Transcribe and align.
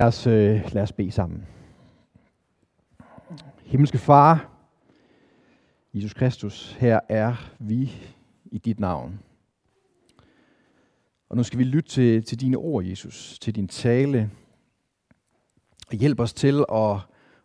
Lad 0.00 0.08
os, 0.08 0.26
øh, 0.26 0.72
lad 0.72 0.82
os 0.82 0.92
bede 0.92 1.10
sammen. 1.10 1.46
Himmelske 3.64 3.98
Far, 3.98 4.50
Jesus 5.94 6.14
Kristus, 6.14 6.72
her 6.72 7.00
er 7.08 7.34
vi 7.58 7.92
i 8.44 8.58
dit 8.58 8.80
navn. 8.80 9.20
Og 11.28 11.36
nu 11.36 11.42
skal 11.42 11.58
vi 11.58 11.64
lytte 11.64 11.90
til, 11.90 12.24
til 12.24 12.40
dine 12.40 12.56
ord, 12.56 12.84
Jesus, 12.84 13.38
til 13.38 13.54
din 13.54 13.68
tale. 13.68 14.30
Og 15.88 15.94
hjælp 15.94 16.20
os 16.20 16.32
til 16.32 16.64
at 16.72 16.96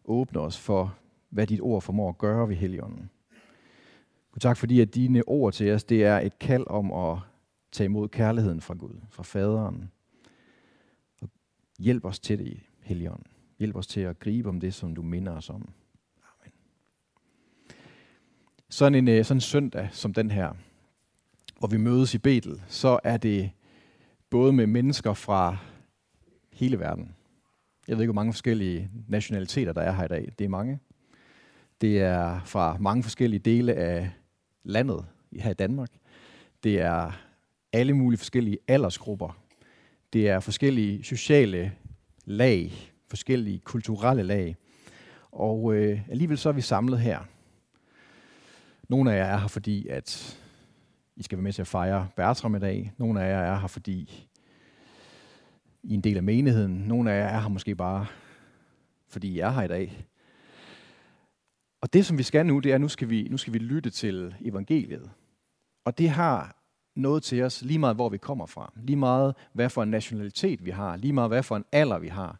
åbne 0.05 0.39
os 0.39 0.59
for, 0.59 0.97
hvad 1.29 1.47
dit 1.47 1.61
ord 1.61 1.81
formår 1.81 2.09
at 2.09 2.17
gøre 2.17 2.49
ved 2.49 2.55
Helligånden. 2.55 3.09
Gud 4.31 4.39
tak 4.39 4.57
fordi, 4.57 4.81
at 4.81 4.95
dine 4.95 5.23
ord 5.27 5.53
til 5.53 5.71
os, 5.73 5.83
det 5.83 6.03
er 6.03 6.19
et 6.19 6.39
kald 6.39 6.63
om 6.67 6.93
at 6.93 7.17
tage 7.71 7.85
imod 7.85 8.09
kærligheden 8.09 8.61
fra 8.61 8.73
Gud, 8.73 8.95
fra 9.09 9.23
faderen. 9.23 9.91
Hjælp 11.79 12.05
os 12.05 12.19
til 12.19 12.39
det, 12.39 12.59
Helligånden. 12.81 13.27
Hjælp 13.59 13.75
os 13.75 13.87
til 13.87 14.01
at 14.01 14.19
gribe 14.19 14.49
om 14.49 14.59
det, 14.59 14.73
som 14.73 14.95
du 14.95 15.01
minder 15.01 15.31
os 15.31 15.49
om. 15.49 15.69
Amen. 16.21 16.53
Sådan 18.69 18.95
en 18.95 19.07
øh, 19.07 19.25
sådan 19.25 19.37
en 19.37 19.41
søndag 19.41 19.89
som 19.91 20.13
den 20.13 20.31
her, 20.31 20.53
hvor 21.59 21.67
vi 21.67 21.77
mødes 21.77 22.13
i 22.13 22.17
Betel, 22.17 22.61
så 22.67 22.99
er 23.03 23.17
det 23.17 23.51
både 24.29 24.53
med 24.53 24.67
mennesker 24.67 25.13
fra 25.13 25.57
hele 26.53 26.79
verden. 26.79 27.15
Jeg 27.87 27.97
ved 27.97 28.03
ikke, 28.03 28.11
hvor 28.11 28.21
mange 28.21 28.33
forskellige 28.33 28.89
nationaliteter, 29.07 29.73
der 29.73 29.81
er 29.81 29.91
her 29.91 30.05
i 30.05 30.07
dag. 30.07 30.33
Det 30.39 30.45
er 30.45 30.49
mange. 30.49 30.79
Det 31.81 32.01
er 32.01 32.41
fra 32.45 32.77
mange 32.79 33.03
forskellige 33.03 33.39
dele 33.39 33.73
af 33.73 34.11
landet 34.63 35.05
her 35.39 35.51
i 35.51 35.53
Danmark. 35.53 35.89
Det 36.63 36.81
er 36.81 37.11
alle 37.73 37.93
mulige 37.93 38.17
forskellige 38.17 38.57
aldersgrupper. 38.67 39.42
Det 40.13 40.29
er 40.29 40.39
forskellige 40.39 41.03
sociale 41.03 41.71
lag, 42.25 42.71
forskellige 43.07 43.59
kulturelle 43.59 44.23
lag. 44.23 44.55
Og 45.31 45.73
øh, 45.73 46.09
alligevel 46.09 46.37
så 46.37 46.49
er 46.49 46.53
vi 46.53 46.61
samlet 46.61 46.99
her. 46.99 47.19
Nogle 48.89 49.13
af 49.13 49.17
jer 49.17 49.25
er 49.25 49.37
her, 49.37 49.47
fordi 49.47 49.87
at 49.87 50.39
I 51.15 51.23
skal 51.23 51.37
være 51.37 51.43
med 51.43 51.53
til 51.53 51.61
at 51.61 51.67
fejre 51.67 52.07
Bertram 52.15 52.55
i 52.55 52.59
dag. 52.59 52.93
Nogle 52.97 53.23
af 53.23 53.29
jer 53.29 53.53
er 53.53 53.59
her, 53.59 53.67
fordi 53.67 54.27
I 55.83 55.89
er 55.89 55.93
en 55.93 56.01
del 56.01 56.17
af 56.17 56.23
menigheden. 56.23 56.71
Nogle 56.71 57.11
af 57.11 57.19
jer 57.19 57.27
er 57.27 57.41
her 57.41 57.49
måske 57.49 57.75
bare, 57.75 58.05
fordi 59.07 59.27
I 59.27 59.39
er 59.39 59.49
her 59.49 59.61
i 59.61 59.67
dag. 59.67 60.07
Og 61.81 61.93
det, 61.93 62.05
som 62.05 62.17
vi 62.17 62.23
skal 62.23 62.45
nu, 62.45 62.59
det 62.59 62.71
er, 62.71 62.75
at 62.75 62.81
nu 62.81 62.87
skal 62.87 63.09
vi, 63.09 63.27
nu 63.31 63.37
skal 63.37 63.53
vi 63.53 63.59
lytte 63.59 63.89
til 63.89 64.35
evangeliet. 64.41 65.11
Og 65.85 65.97
det 65.97 66.09
har 66.09 66.62
noget 66.95 67.23
til 67.23 67.43
os, 67.43 67.61
lige 67.61 67.79
meget 67.79 67.95
hvor 67.95 68.09
vi 68.09 68.17
kommer 68.17 68.45
fra, 68.45 68.73
lige 68.75 68.95
meget 68.95 69.35
hvad 69.53 69.69
for 69.69 69.83
en 69.83 69.89
nationalitet 69.89 70.65
vi 70.65 70.71
har, 70.71 70.95
lige 70.95 71.13
meget 71.13 71.29
hvad 71.29 71.43
for 71.43 71.55
en 71.55 71.65
alder 71.71 71.99
vi 71.99 72.07
har, 72.07 72.39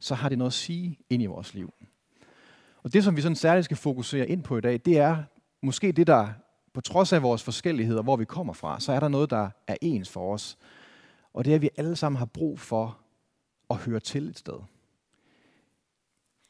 så 0.00 0.14
har 0.14 0.28
det 0.28 0.38
noget 0.38 0.50
at 0.50 0.54
sige 0.54 0.98
ind 1.10 1.22
i 1.22 1.26
vores 1.26 1.54
liv. 1.54 1.74
Og 2.82 2.92
det, 2.92 3.04
som 3.04 3.16
vi 3.16 3.20
sådan 3.20 3.36
særligt 3.36 3.64
skal 3.64 3.76
fokusere 3.76 4.28
ind 4.28 4.42
på 4.42 4.56
i 4.56 4.60
dag, 4.60 4.80
det 4.84 4.98
er 4.98 5.22
måske 5.62 5.92
det, 5.92 6.06
der 6.06 6.28
på 6.72 6.80
trods 6.80 7.12
af 7.12 7.22
vores 7.22 7.42
forskelligheder, 7.42 8.02
hvor 8.02 8.16
vi 8.16 8.24
kommer 8.24 8.52
fra, 8.52 8.80
så 8.80 8.92
er 8.92 9.00
der 9.00 9.08
noget, 9.08 9.30
der 9.30 9.50
er 9.66 9.76
ens 9.80 10.08
for 10.08 10.34
os. 10.34 10.58
Og 11.32 11.44
det 11.44 11.50
er, 11.50 11.54
at 11.54 11.62
vi 11.62 11.70
alle 11.76 11.96
sammen 11.96 12.18
har 12.18 12.26
brug 12.26 12.60
for 12.60 12.98
at 13.70 13.76
høre 13.76 14.00
til 14.00 14.28
et 14.28 14.38
sted. 14.38 14.58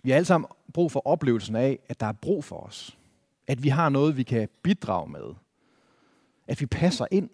Vi 0.03 0.11
har 0.11 0.17
alle 0.17 0.27
sammen 0.27 0.49
brug 0.73 0.93
for 0.93 1.07
oplevelsen 1.07 1.57
af, 1.57 1.79
at 1.89 2.01
der 2.01 2.07
er 2.07 2.13
brug 2.13 2.45
for 2.45 2.57
os. 2.57 2.99
At 3.47 3.63
vi 3.63 3.69
har 3.69 3.89
noget, 3.89 4.17
vi 4.17 4.23
kan 4.23 4.49
bidrage 4.63 5.11
med. 5.11 5.35
At 6.47 6.61
vi 6.61 6.67
passer 6.67 7.07
ind. 7.11 7.31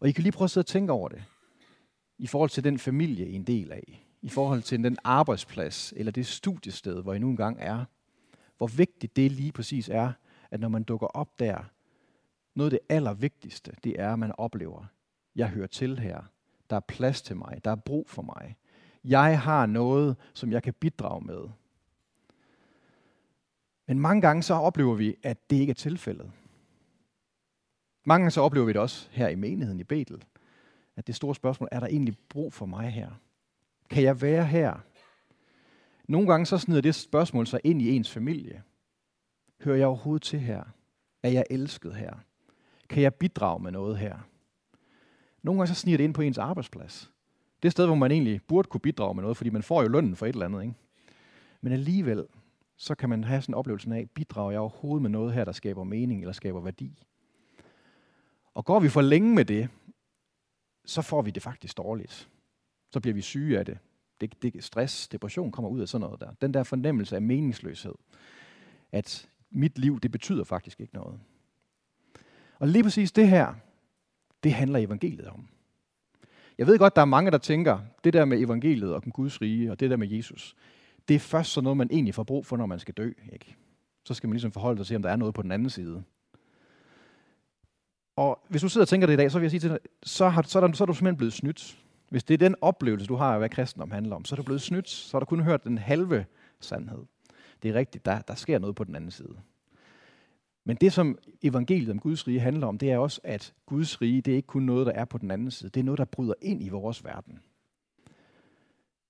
Og 0.00 0.08
I 0.08 0.12
kan 0.12 0.22
lige 0.22 0.32
prøve 0.32 0.46
at 0.46 0.50
sidde 0.50 0.62
og 0.64 0.68
tænke 0.68 0.92
over 0.92 1.08
det. 1.08 1.24
I 2.18 2.26
forhold 2.26 2.50
til 2.50 2.64
den 2.64 2.78
familie, 2.78 3.26
I 3.26 3.32
er 3.32 3.36
en 3.36 3.44
del 3.44 3.72
af. 3.72 4.06
I 4.22 4.28
forhold 4.28 4.62
til 4.62 4.84
den 4.84 4.96
arbejdsplads 5.04 5.92
eller 5.96 6.12
det 6.12 6.26
studiested, 6.26 7.02
hvor 7.02 7.14
I 7.14 7.18
nu 7.18 7.28
engang 7.28 7.56
er. 7.60 7.84
Hvor 8.56 8.66
vigtigt 8.66 9.16
det 9.16 9.32
lige 9.32 9.52
præcis 9.52 9.88
er, 9.88 10.12
at 10.50 10.60
når 10.60 10.68
man 10.68 10.82
dukker 10.82 11.06
op 11.06 11.38
der, 11.38 11.70
noget 12.54 12.72
af 12.72 12.78
det 12.78 12.96
allervigtigste, 12.96 13.72
det 13.84 14.00
er, 14.00 14.12
at 14.12 14.18
man 14.18 14.32
oplever, 14.38 14.84
jeg 15.36 15.48
hører 15.48 15.66
til 15.66 15.98
her. 15.98 16.22
Der 16.70 16.76
er 16.76 16.80
plads 16.80 17.22
til 17.22 17.36
mig. 17.36 17.60
Der 17.64 17.70
er 17.70 17.76
brug 17.76 18.10
for 18.10 18.22
mig. 18.22 18.56
Jeg 19.04 19.40
har 19.40 19.66
noget, 19.66 20.16
som 20.34 20.52
jeg 20.52 20.62
kan 20.62 20.74
bidrage 20.74 21.24
med. 21.24 21.48
Men 23.86 23.98
mange 23.98 24.20
gange 24.20 24.42
så 24.42 24.54
oplever 24.54 24.94
vi, 24.94 25.16
at 25.22 25.50
det 25.50 25.56
ikke 25.56 25.70
er 25.70 25.74
tilfældet. 25.74 26.32
Mange 28.04 28.22
gange 28.22 28.30
så 28.30 28.40
oplever 28.40 28.66
vi 28.66 28.72
det 28.72 28.80
også 28.80 29.08
her 29.10 29.28
i 29.28 29.34
menigheden 29.34 29.80
i 29.80 29.84
Betel, 29.84 30.24
at 30.96 31.06
det 31.06 31.14
store 31.14 31.34
spørgsmål, 31.34 31.68
er 31.72 31.80
der 31.80 31.86
egentlig 31.86 32.16
brug 32.28 32.52
for 32.52 32.66
mig 32.66 32.90
her? 32.90 33.10
Kan 33.90 34.02
jeg 34.02 34.22
være 34.22 34.46
her? 34.46 34.74
Nogle 36.08 36.28
gange 36.28 36.46
så 36.46 36.58
snider 36.58 36.80
det 36.80 36.94
spørgsmål 36.94 37.46
sig 37.46 37.60
ind 37.64 37.82
i 37.82 37.96
ens 37.96 38.10
familie. 38.10 38.62
Hører 39.64 39.76
jeg 39.76 39.86
overhovedet 39.86 40.22
til 40.22 40.40
her? 40.40 40.62
Er 41.22 41.28
jeg 41.28 41.44
elsket 41.50 41.94
her? 41.94 42.14
Kan 42.88 43.02
jeg 43.02 43.14
bidrage 43.14 43.62
med 43.62 43.72
noget 43.72 43.98
her? 43.98 44.18
Nogle 45.42 45.60
gange 45.60 45.74
så 45.74 45.80
sniger 45.80 45.96
det 45.96 46.04
ind 46.04 46.14
på 46.14 46.22
ens 46.22 46.38
arbejdsplads. 46.38 47.10
Det 47.62 47.72
sted, 47.72 47.86
hvor 47.86 47.94
man 47.94 48.10
egentlig 48.10 48.40
burde 48.42 48.68
kunne 48.68 48.80
bidrage 48.80 49.14
med 49.14 49.22
noget, 49.22 49.36
fordi 49.36 49.50
man 49.50 49.62
får 49.62 49.82
jo 49.82 49.88
lønnen 49.88 50.16
for 50.16 50.26
et 50.26 50.32
eller 50.32 50.46
andet. 50.46 50.62
Ikke? 50.62 50.74
Men 51.60 51.72
alligevel, 51.72 52.26
så 52.76 52.94
kan 52.94 53.08
man 53.08 53.24
have 53.24 53.42
sådan 53.42 53.52
en 53.52 53.58
oplevelse 53.58 53.94
af, 53.94 54.10
bidrager 54.14 54.50
jeg 54.50 54.60
overhovedet 54.60 55.02
med 55.02 55.10
noget 55.10 55.32
her, 55.32 55.44
der 55.44 55.52
skaber 55.52 55.84
mening 55.84 56.20
eller 56.20 56.32
skaber 56.32 56.60
værdi? 56.60 57.02
Og 58.54 58.64
går 58.64 58.80
vi 58.80 58.88
for 58.88 59.00
længe 59.00 59.34
med 59.34 59.44
det, 59.44 59.68
så 60.84 61.02
får 61.02 61.22
vi 61.22 61.30
det 61.30 61.42
faktisk 61.42 61.76
dårligt. 61.76 62.28
Så 62.90 63.00
bliver 63.00 63.14
vi 63.14 63.20
syge 63.20 63.58
af 63.58 63.64
det. 63.64 63.78
det, 64.20 64.42
det 64.42 64.64
stress, 64.64 65.08
depression 65.08 65.52
kommer 65.52 65.70
ud 65.70 65.80
af 65.80 65.88
sådan 65.88 66.00
noget 66.00 66.20
der. 66.20 66.32
Den 66.40 66.54
der 66.54 66.62
fornemmelse 66.62 67.16
af 67.16 67.22
meningsløshed. 67.22 67.94
At 68.92 69.28
mit 69.50 69.78
liv, 69.78 70.00
det 70.00 70.10
betyder 70.10 70.44
faktisk 70.44 70.80
ikke 70.80 70.94
noget. 70.94 71.20
Og 72.58 72.68
lige 72.68 72.82
præcis 72.82 73.12
det 73.12 73.28
her, 73.28 73.54
det 74.42 74.52
handler 74.52 74.78
evangeliet 74.78 75.28
om. 75.28 75.48
Jeg 76.58 76.66
ved 76.66 76.78
godt, 76.78 76.96
der 76.96 77.02
er 77.02 77.06
mange, 77.06 77.30
der 77.30 77.38
tænker, 77.38 77.78
det 78.04 78.12
der 78.12 78.24
med 78.24 78.40
evangeliet 78.40 78.94
og 78.94 79.02
Guds 79.02 79.42
rige, 79.42 79.70
og 79.70 79.80
det 79.80 79.90
der 79.90 79.96
med 79.96 80.08
Jesus, 80.08 80.56
det 81.08 81.14
er 81.14 81.18
først 81.18 81.52
sådan 81.52 81.64
noget, 81.64 81.76
man 81.76 81.88
egentlig 81.90 82.14
får 82.14 82.22
brug 82.22 82.46
for, 82.46 82.56
når 82.56 82.66
man 82.66 82.78
skal 82.78 82.94
dø. 82.94 83.12
Ikke? 83.32 83.56
Så 84.04 84.14
skal 84.14 84.28
man 84.28 84.34
ligesom 84.34 84.52
forholde 84.52 84.78
sig 84.78 84.86
til, 84.86 84.96
om 84.96 85.02
der 85.02 85.10
er 85.10 85.16
noget 85.16 85.34
på 85.34 85.42
den 85.42 85.52
anden 85.52 85.70
side. 85.70 86.04
Og 88.16 88.38
hvis 88.48 88.62
du 88.62 88.68
sidder 88.68 88.84
og 88.84 88.88
tænker 88.88 89.06
det 89.06 89.14
i 89.14 89.16
dag, 89.16 89.30
så 89.30 89.38
vil 89.38 89.44
jeg 89.44 89.50
sige 89.50 89.60
til 89.60 89.70
dig, 89.70 89.78
så, 90.02 90.28
har, 90.28 90.42
så, 90.42 90.58
er, 90.58 90.66
der, 90.66 90.72
så 90.72 90.84
er 90.84 90.86
du 90.86 90.94
simpelthen 90.94 91.16
blevet 91.16 91.32
snydt. 91.32 91.78
Hvis 92.10 92.24
det 92.24 92.34
er 92.34 92.38
den 92.38 92.54
oplevelse, 92.60 93.06
du 93.06 93.14
har 93.14 93.32
af, 93.32 93.38
hvad 93.38 93.48
kristendom 93.48 93.90
handler 93.90 94.16
om, 94.16 94.24
så 94.24 94.34
er 94.34 94.36
du 94.36 94.42
blevet 94.42 94.62
snydt. 94.62 94.88
Så 94.88 95.16
har 95.16 95.20
du 95.20 95.26
kun 95.26 95.40
hørt 95.40 95.64
den 95.64 95.78
halve 95.78 96.26
sandhed. 96.60 97.04
Det 97.62 97.70
er 97.70 97.74
rigtigt, 97.74 98.04
der, 98.04 98.20
der 98.20 98.34
sker 98.34 98.58
noget 98.58 98.76
på 98.76 98.84
den 98.84 98.96
anden 98.96 99.10
side. 99.10 99.36
Men 100.64 100.76
det, 100.76 100.92
som 100.92 101.18
evangeliet 101.42 101.90
om 101.90 101.98
Guds 101.98 102.28
rige 102.28 102.40
handler 102.40 102.66
om, 102.66 102.78
det 102.78 102.90
er 102.90 102.98
også, 102.98 103.20
at 103.24 103.54
Guds 103.66 104.02
rige, 104.02 104.20
det 104.20 104.32
er 104.32 104.36
ikke 104.36 104.46
kun 104.46 104.62
noget, 104.62 104.86
der 104.86 104.92
er 104.92 105.04
på 105.04 105.18
den 105.18 105.30
anden 105.30 105.50
side. 105.50 105.70
Det 105.70 105.80
er 105.80 105.84
noget, 105.84 105.98
der 105.98 106.04
bryder 106.04 106.34
ind 106.42 106.62
i 106.62 106.68
vores 106.68 107.04
verden. 107.04 107.40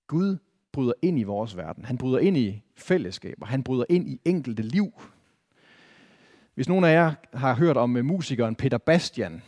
Gud 0.07 0.37
bryder 0.73 0.93
ind 1.03 1.19
i 1.19 1.23
vores 1.23 1.57
verden. 1.57 1.85
Han 1.85 1.99
bryder 1.99 2.19
ind 2.19 2.37
i 2.37 2.63
fællesskaber. 2.77 3.47
Han 3.47 3.63
bryder 3.63 3.85
ind 3.89 4.09
i 4.09 4.21
enkelte 4.25 4.63
liv. 4.63 4.93
Hvis 6.61 6.69
nogen 6.69 6.85
af 6.85 6.93
jer 6.93 7.15
har 7.35 7.55
hørt 7.55 7.77
om 7.77 7.97
øh, 7.97 8.05
musikeren 8.05 8.55
Peter 8.55 8.79
Bastian, 8.79 9.43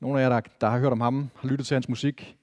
nogle 0.00 0.20
af 0.20 0.22
jer, 0.22 0.28
der, 0.28 0.40
der 0.60 0.68
har 0.68 0.78
hørt 0.78 0.92
om 0.92 1.00
ham, 1.00 1.30
har 1.36 1.48
lyttet 1.48 1.66
til 1.66 1.74
hans 1.74 1.88
musik, 1.88 2.36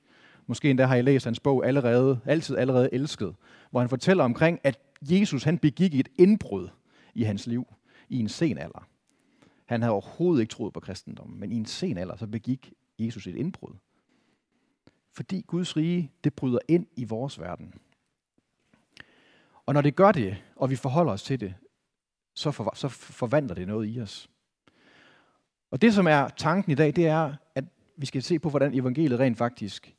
måske 0.48 0.70
endda 0.70 0.86
har 0.86 0.96
I 0.96 1.02
læst 1.02 1.26
hans 1.26 1.40
bog 1.40 1.68
allerede, 1.68 2.20
altid 2.26 2.58
allerede 2.58 2.90
elsket, 2.92 3.36
hvor 3.72 3.80
han 3.80 3.90
fortæller 3.90 4.24
omkring, 4.24 4.60
at 4.64 4.80
Jesus 5.02 5.44
han 5.44 5.58
begik 5.58 5.96
et 5.96 6.10
indbrud 6.18 6.68
i 7.14 7.24
hans 7.24 7.48
liv 7.48 7.68
i 8.10 8.20
en 8.20 8.30
sen 8.30 8.58
alder. 8.58 8.88
Han 9.66 9.82
havde 9.82 9.94
overhovedet 9.94 10.42
ikke 10.42 10.52
troet 10.52 10.74
på 10.74 10.80
kristendommen, 10.80 11.40
men 11.40 11.52
i 11.52 11.56
en 11.56 11.66
sen 11.66 11.98
alder, 11.98 12.16
så 12.16 12.28
begik 12.28 12.74
Jesus 13.00 13.28
et 13.28 13.36
indbrud. 13.36 13.74
Fordi 15.14 15.44
Guds 15.48 15.78
rige, 15.78 16.12
det 16.24 16.34
bryder 16.34 16.60
ind 16.68 16.88
i 16.96 17.04
vores 17.04 17.40
verden. 17.40 17.74
Og 19.66 19.74
når 19.74 19.82
det 19.82 19.96
gør 19.96 20.12
det, 20.12 20.38
og 20.56 20.70
vi 20.70 20.76
forholder 20.76 21.12
os 21.12 21.24
til 21.24 21.40
det, 21.40 21.54
så, 22.36 22.52
for, 22.52 22.74
så 22.76 22.88
forvandler 22.88 23.56
det 23.56 23.68
noget 23.68 23.96
i 23.96 24.02
os. 24.02 24.30
Og 25.72 25.82
det, 25.82 25.94
som 25.94 26.08
er 26.08 26.30
tanken 26.30 26.72
i 26.72 26.76
dag, 26.76 26.96
det 26.96 27.08
er, 27.08 27.34
at 27.56 27.64
vi 27.98 28.06
skal 28.06 28.24
se 28.24 28.40
på, 28.40 28.50
hvordan 28.50 28.74
evangeliet 28.74 29.20
rent 29.20 29.38
faktisk, 29.38 29.96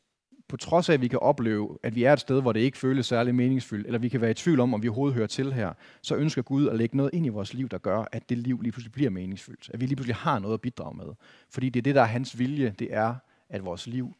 på 0.48 0.56
trods 0.56 0.88
af, 0.88 0.94
at 0.94 1.00
vi 1.00 1.08
kan 1.08 1.18
opleve, 1.18 1.78
at 1.82 1.94
vi 1.94 2.04
er 2.04 2.12
et 2.12 2.20
sted, 2.20 2.42
hvor 2.42 2.52
det 2.52 2.60
ikke 2.60 2.78
føles 2.78 3.06
særlig 3.06 3.34
meningsfyldt, 3.34 3.86
eller 3.86 3.98
vi 3.98 4.08
kan 4.08 4.20
være 4.20 4.30
i 4.30 4.34
tvivl 4.34 4.60
om, 4.60 4.74
om 4.74 4.82
vi 4.82 4.88
overhovedet 4.88 5.14
hører 5.14 5.26
til 5.26 5.52
her, 5.52 5.72
så 6.02 6.16
ønsker 6.16 6.42
Gud 6.42 6.68
at 6.68 6.76
lægge 6.76 6.96
noget 6.96 7.10
ind 7.14 7.26
i 7.26 7.28
vores 7.28 7.54
liv, 7.54 7.68
der 7.68 7.78
gør, 7.78 8.04
at 8.12 8.28
det 8.28 8.38
liv 8.38 8.60
lige 8.62 8.72
pludselig 8.72 8.92
bliver 8.92 9.10
meningsfyldt. 9.10 9.70
At 9.74 9.80
vi 9.80 9.86
lige 9.86 9.96
pludselig 9.96 10.16
har 10.16 10.38
noget 10.38 10.54
at 10.54 10.60
bidrage 10.60 10.96
med. 10.96 11.14
Fordi 11.50 11.68
det 11.68 11.80
er 11.80 11.82
det, 11.82 11.94
der 11.94 12.00
er 12.00 12.06
hans 12.06 12.38
vilje, 12.38 12.74
det 12.78 12.94
er, 12.94 13.14
at 13.48 13.64
vores 13.64 13.86
liv, 13.86 14.14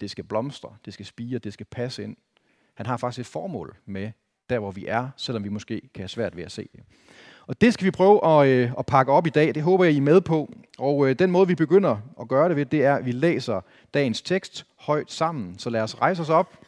det 0.00 0.10
skal 0.10 0.24
blomstre, 0.24 0.76
det 0.84 0.94
skal 0.94 1.06
spire, 1.06 1.38
det 1.38 1.52
skal 1.52 1.66
passe 1.66 2.02
ind. 2.02 2.16
Han 2.74 2.86
har 2.86 2.96
faktisk 2.96 3.20
et 3.20 3.32
formål 3.32 3.76
med 3.86 4.10
der, 4.50 4.58
hvor 4.58 4.70
vi 4.70 4.86
er, 4.86 5.08
selvom 5.16 5.44
vi 5.44 5.48
måske 5.48 5.80
kan 5.80 6.02
have 6.02 6.08
svært 6.08 6.36
ved 6.36 6.44
at 6.44 6.52
se 6.52 6.68
det. 6.72 6.80
Og 7.46 7.60
det 7.60 7.74
skal 7.74 7.84
vi 7.84 7.90
prøve 7.90 8.26
at, 8.26 8.48
øh, 8.48 8.72
at 8.78 8.86
pakke 8.86 9.12
op 9.12 9.26
i 9.26 9.30
dag. 9.30 9.54
Det 9.54 9.62
håber 9.62 9.84
jeg, 9.84 9.94
I 9.94 9.96
er 9.96 10.00
med 10.00 10.20
på. 10.20 10.52
Og 10.78 11.08
øh, 11.08 11.18
den 11.18 11.30
måde, 11.30 11.48
vi 11.48 11.54
begynder 11.54 11.96
at 12.20 12.28
gøre 12.28 12.48
det 12.48 12.56
ved, 12.56 12.66
det 12.66 12.84
er, 12.84 12.94
at 12.94 13.06
vi 13.06 13.12
læser 13.12 13.60
dagens 13.94 14.22
tekst 14.22 14.66
højt 14.78 15.12
sammen. 15.12 15.58
Så 15.58 15.70
lad 15.70 15.80
os 15.80 16.00
rejse 16.00 16.22
os 16.22 16.30
op. 16.30 16.58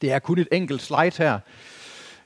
Det 0.00 0.12
er 0.12 0.18
kun 0.18 0.38
et 0.38 0.48
enkelt 0.52 0.82
slide 0.82 1.18
her, 1.18 1.38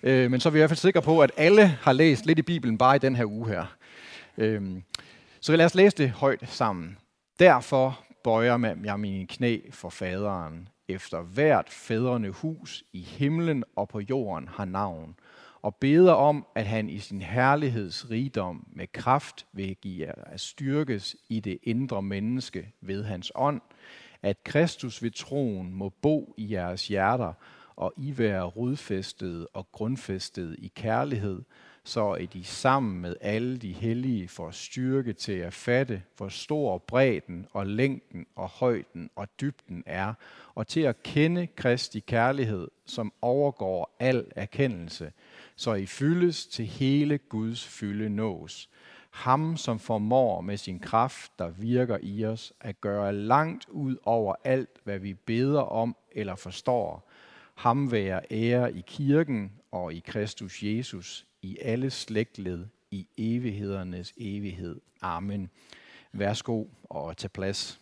øh, 0.03 0.31
men 0.31 0.41
så 0.41 0.49
er 0.49 0.51
vi 0.51 0.59
i 0.59 0.61
hvert 0.61 0.71
fald 0.71 0.79
sikre 0.79 1.03
på, 1.03 1.21
at 1.21 1.33
alle 1.37 1.67
har 1.67 1.93
læst 1.93 2.27
lidt 2.27 2.39
i 2.39 2.43
Bibelen 2.43 2.79
bare 2.79 2.97
i 2.97 2.99
den 2.99 3.17
her 3.17 3.25
uge 3.25 3.49
her. 3.49 3.65
Øh, 4.39 4.63
så 5.41 5.57
lad 5.57 5.67
os 5.67 5.75
læse 5.75 5.97
det 5.97 6.11
højt 6.11 6.43
sammen. 6.47 6.99
Derfor 7.39 8.01
bøjer 8.25 8.77
jeg 8.85 9.01
mine 9.01 9.27
knæ 9.27 9.59
for 9.71 9.91
faderen, 9.91 10.69
efter 10.89 11.23
hvert 11.23 11.67
fædrene 11.69 12.31
hus 12.31 12.85
i 12.93 13.01
himlen 13.01 13.65
og 13.77 13.89
på 13.89 14.01
jorden 14.01 14.49
har 14.49 14.65
navn, 14.65 15.15
og 15.63 15.77
beder 15.77 16.13
om, 16.13 16.47
at 16.55 16.67
han 16.67 16.89
i 16.89 16.99
sin 16.99 17.23
herlighedsrigdom 17.23 18.67
med 18.73 18.87
kraft 18.93 19.47
vil 19.53 19.77
give 19.77 20.07
jer 20.07 20.15
at 20.27 20.41
styrkes 20.41 21.17
i 21.29 21.41
det 21.41 21.59
indre 21.63 22.03
menneske 22.03 22.73
ved 22.81 23.05
hans 23.05 23.33
ånd, 23.35 23.61
at 24.23 24.45
Kristus 24.45 25.03
ved 25.03 25.11
troen 25.11 25.75
må 25.75 25.89
bo 25.89 26.35
i 26.37 26.53
jeres 26.53 26.89
hjerter, 26.89 27.33
og 27.77 27.93
I 27.97 28.19
være 28.19 28.43
rodfæstet 28.43 29.47
og 29.53 29.73
grundfæstet 29.73 30.57
i 30.59 30.73
kærlighed, 30.75 31.43
så 31.85 32.01
er 32.01 32.27
de 32.27 32.45
sammen 32.45 33.01
med 33.01 33.17
alle 33.21 33.59
de 33.59 33.73
hellige 33.73 34.29
får 34.29 34.51
styrke 34.51 35.13
til 35.13 35.33
at 35.33 35.55
fatte, 35.55 36.03
hvor 36.17 36.29
stor 36.29 36.79
bredden 36.79 37.47
og 37.53 37.67
længden 37.67 38.27
og 38.37 38.49
højden 38.49 39.11
og 39.17 39.29
dybden 39.41 39.83
er, 39.87 40.15
og 40.55 40.67
til 40.67 40.81
at 40.81 41.03
kende 41.03 41.47
Kristi 41.47 42.01
kærlighed, 42.01 42.69
som 42.87 43.13
overgår 43.23 43.97
al 44.01 44.27
erkendelse, 44.37 45.13
så 45.63 45.75
I 45.75 45.87
fyldes 45.87 46.47
til 46.47 46.67
hele 46.67 47.19
Guds 47.19 47.65
fylde 47.65 48.09
nås. 48.09 48.69
Ham, 49.11 49.57
som 49.57 49.79
formår 49.79 50.41
med 50.41 50.57
sin 50.57 50.79
kraft, 50.79 51.33
der 51.39 51.49
virker 51.49 51.99
i 52.03 52.25
os, 52.25 52.53
at 52.61 52.81
gøre 52.81 53.15
langt 53.15 53.69
ud 53.69 53.97
over 54.05 54.35
alt, 54.45 54.71
hvad 54.85 54.99
vi 54.99 55.15
beder 55.15 55.61
om 55.61 55.97
eller 56.13 56.35
forstår. 56.35 57.09
Ham 57.55 57.93
være 57.93 58.21
ære 58.31 58.73
i 58.73 58.83
kirken 58.87 59.53
og 59.71 59.95
i 59.95 60.03
Kristus 60.07 60.63
Jesus, 60.63 61.27
i 61.43 61.59
alle 61.61 61.91
slægtled, 61.91 62.67
i 62.91 63.07
evighedernes 63.17 64.13
evighed. 64.17 64.81
Amen. 65.01 65.51
Værsgo 66.13 66.65
og 66.91 67.17
tag 67.17 67.31
plads. 67.31 67.82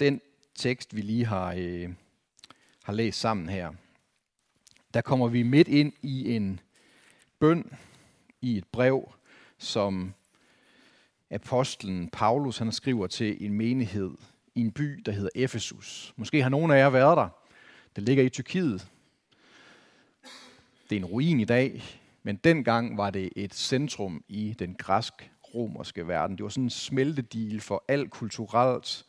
Den 0.00 0.20
tekst, 0.54 0.96
vi 0.96 1.00
lige 1.00 1.26
har, 1.26 1.54
øh, 1.58 1.88
har 2.82 2.92
læst 2.92 3.20
sammen 3.20 3.48
her, 3.48 3.72
der 4.94 5.00
kommer 5.00 5.28
vi 5.28 5.42
midt 5.42 5.68
ind 5.68 5.92
i 6.02 6.36
en 6.36 6.60
bøn, 7.38 7.76
i 8.42 8.56
et 8.56 8.64
brev, 8.72 9.12
som 9.58 10.14
apostlen 11.30 12.08
Paulus 12.08 12.58
han 12.58 12.72
skriver 12.72 13.06
til 13.06 13.44
en 13.44 13.52
menighed 13.52 14.10
i 14.54 14.60
en 14.60 14.72
by, 14.72 15.02
der 15.06 15.12
hedder 15.12 15.30
Efesus. 15.34 16.14
Måske 16.16 16.42
har 16.42 16.48
nogen 16.48 16.70
af 16.70 16.78
jer 16.78 16.90
været 16.90 17.16
der. 17.16 17.28
Det 17.96 18.04
ligger 18.04 18.24
i 18.24 18.28
Tyrkiet. 18.28 18.88
Det 20.90 20.96
er 20.96 21.00
en 21.00 21.04
ruin 21.04 21.40
i 21.40 21.44
dag, 21.44 21.82
men 22.22 22.36
dengang 22.36 22.96
var 22.96 23.10
det 23.10 23.32
et 23.36 23.54
centrum 23.54 24.24
i 24.28 24.56
den 24.58 24.74
græsk-romerske 24.74 26.08
verden. 26.08 26.36
Det 26.36 26.44
var 26.44 26.50
sådan 26.50 26.64
en 26.64 26.70
smeltedil 26.70 27.60
for 27.60 27.84
alt 27.88 28.10
kulturelt, 28.10 29.05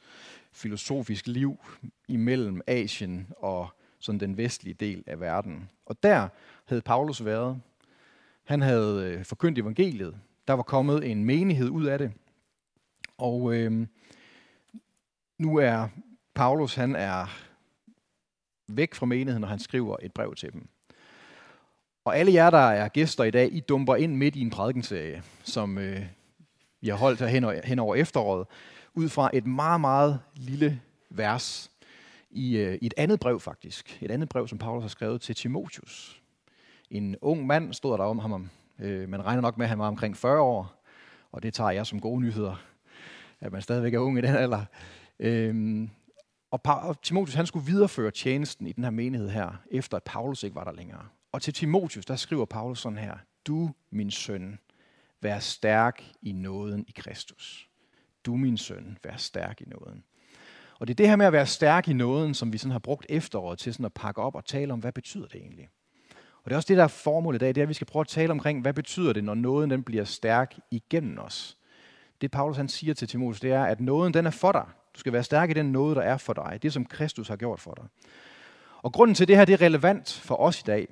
filosofisk 0.51 1.27
liv 1.27 1.59
imellem 2.07 2.61
Asien 2.67 3.27
og 3.37 3.69
sådan 3.99 4.19
den 4.19 4.37
vestlige 4.37 4.73
del 4.73 5.03
af 5.07 5.19
verden. 5.19 5.69
Og 5.85 6.03
der 6.03 6.27
havde 6.65 6.81
Paulus 6.81 7.25
været. 7.25 7.61
Han 8.43 8.61
havde 8.61 9.03
øh, 9.03 9.25
forkyndt 9.25 9.59
evangeliet. 9.59 10.17
Der 10.47 10.53
var 10.53 10.63
kommet 10.63 11.11
en 11.11 11.25
menighed 11.25 11.69
ud 11.69 11.85
af 11.85 11.97
det. 11.97 12.11
Og 13.17 13.53
øh, 13.53 13.87
nu 15.37 15.57
er 15.57 15.87
Paulus, 16.35 16.75
han 16.75 16.95
er 16.95 17.25
væk 18.67 18.93
fra 18.93 19.05
menigheden, 19.05 19.43
og 19.43 19.49
han 19.49 19.59
skriver 19.59 19.97
et 20.01 20.13
brev 20.13 20.35
til 20.35 20.53
dem. 20.53 20.67
Og 22.05 22.17
alle 22.17 22.33
jer, 22.33 22.49
der 22.49 22.57
er 22.57 22.87
gæster 22.87 23.23
i 23.23 23.31
dag, 23.31 23.53
I 23.53 23.59
dumper 23.59 23.95
ind 23.95 24.15
midt 24.15 24.35
i 24.35 24.41
en 24.41 24.49
prædikenserie, 24.49 25.23
som 25.43 25.77
øh, 25.77 26.05
vi 26.81 26.87
har 26.87 26.95
holdt 26.95 27.19
her 27.19 27.27
hen 27.27 27.45
hen 27.63 27.79
over 27.79 27.95
efteråret, 27.95 28.47
ud 28.97 29.09
fra 29.09 29.29
et 29.33 29.45
meget, 29.45 29.81
meget 29.81 30.19
lille 30.35 30.81
vers 31.09 31.71
i, 32.31 32.57
øh, 32.57 32.77
i 32.81 32.85
et 32.85 32.93
andet 32.97 33.19
brev 33.19 33.39
faktisk. 33.39 33.97
Et 34.01 34.11
andet 34.11 34.29
brev, 34.29 34.47
som 34.47 34.57
Paulus 34.57 34.83
har 34.83 34.89
skrevet 34.89 35.21
til 35.21 35.35
Timotius. 35.35 36.21
En 36.91 37.15
ung 37.21 37.45
mand 37.45 37.73
stod 37.73 37.97
der 37.97 38.03
om 38.03 38.19
ham. 38.19 38.49
Øh, 38.79 39.09
man 39.09 39.25
regner 39.25 39.41
nok 39.41 39.57
med, 39.57 39.65
at 39.65 39.69
han 39.69 39.79
var 39.79 39.87
omkring 39.87 40.17
40 40.17 40.41
år, 40.41 40.83
og 41.31 41.43
det 41.43 41.53
tager 41.53 41.71
jeg 41.71 41.85
som 41.85 41.99
gode 41.99 42.21
nyheder, 42.21 42.55
at 43.39 43.51
man 43.51 43.61
stadigvæk 43.61 43.93
er 43.93 43.99
ung 43.99 44.17
i 44.17 44.21
den 44.21 44.35
alder. 44.35 44.65
Øh, 45.19 45.87
og, 46.51 46.61
og 46.65 47.01
Timotius 47.01 47.35
han 47.35 47.45
skulle 47.45 47.65
videreføre 47.65 48.11
tjenesten 48.11 48.67
i 48.67 48.71
den 48.71 48.83
her 48.83 48.91
menighed 48.91 49.29
her, 49.29 49.51
efter 49.71 49.97
at 49.97 50.03
Paulus 50.03 50.43
ikke 50.43 50.55
var 50.55 50.63
der 50.63 50.73
længere. 50.73 51.05
Og 51.31 51.41
til 51.41 51.53
Timotius, 51.53 52.05
der 52.05 52.15
skriver 52.15 52.45
Paulus 52.45 52.79
sådan 52.79 52.97
her, 52.97 53.17
Du, 53.47 53.71
min 53.91 54.11
søn, 54.11 54.59
vær 55.21 55.39
stærk 55.39 56.03
i 56.21 56.31
nåden 56.31 56.85
i 56.87 56.91
Kristus. 56.95 57.69
Du, 58.27 58.35
min 58.35 58.57
søn, 58.57 58.97
vær 59.03 59.17
stærk 59.17 59.61
i 59.61 59.65
nåden. 59.67 60.03
Og 60.79 60.87
det 60.87 60.93
er 60.93 60.95
det 60.95 61.09
her 61.09 61.15
med 61.15 61.25
at 61.25 61.33
være 61.33 61.45
stærk 61.45 61.87
i 61.87 61.93
nåden, 61.93 62.33
som 62.33 62.53
vi 62.53 62.57
sådan 62.57 62.71
har 62.71 62.79
brugt 62.79 63.05
efteråret 63.09 63.59
til 63.59 63.73
sådan 63.73 63.85
at 63.85 63.93
pakke 63.93 64.21
op 64.21 64.35
og 64.35 64.45
tale 64.45 64.73
om, 64.73 64.79
hvad 64.79 64.91
betyder 64.91 65.27
det 65.27 65.35
egentlig? 65.35 65.69
Og 66.43 66.45
det 66.45 66.51
er 66.51 66.55
også 66.55 66.67
det, 66.67 66.77
der 66.77 66.83
er 66.83 66.87
formålet 66.87 67.37
i 67.37 67.43
dag, 67.43 67.47
det 67.47 67.57
er, 67.57 67.63
at 67.63 67.69
vi 67.69 67.73
skal 67.73 67.87
prøve 67.87 68.01
at 68.01 68.07
tale 68.07 68.31
omkring, 68.31 68.61
hvad 68.61 68.73
betyder 68.73 69.13
det, 69.13 69.23
når 69.23 69.33
nåden 69.33 69.71
den 69.71 69.83
bliver 69.83 70.03
stærk 70.03 70.55
igennem 70.71 71.19
os. 71.19 71.57
Det 72.21 72.31
Paulus 72.31 72.57
han 72.57 72.67
siger 72.67 72.93
til 72.93 73.07
Timotheus, 73.07 73.39
det 73.39 73.51
er, 73.51 73.63
at 73.63 73.81
nåden 73.81 74.13
den 74.13 74.25
er 74.25 74.31
for 74.31 74.51
dig. 74.51 74.65
Du 74.95 74.99
skal 74.99 75.13
være 75.13 75.23
stærk 75.23 75.49
i 75.49 75.53
den 75.53 75.71
nåde, 75.71 75.95
der 75.95 76.01
er 76.01 76.17
for 76.17 76.33
dig. 76.33 76.59
Det, 76.61 76.73
som 76.73 76.85
Kristus 76.85 77.27
har 77.27 77.35
gjort 77.35 77.59
for 77.59 77.73
dig. 77.73 77.85
Og 78.81 78.93
grunden 78.93 79.15
til 79.15 79.27
det 79.27 79.37
her, 79.37 79.45
det 79.45 79.53
er 79.53 79.61
relevant 79.61 80.21
for 80.23 80.35
os 80.35 80.59
i 80.59 80.63
dag. 80.63 80.87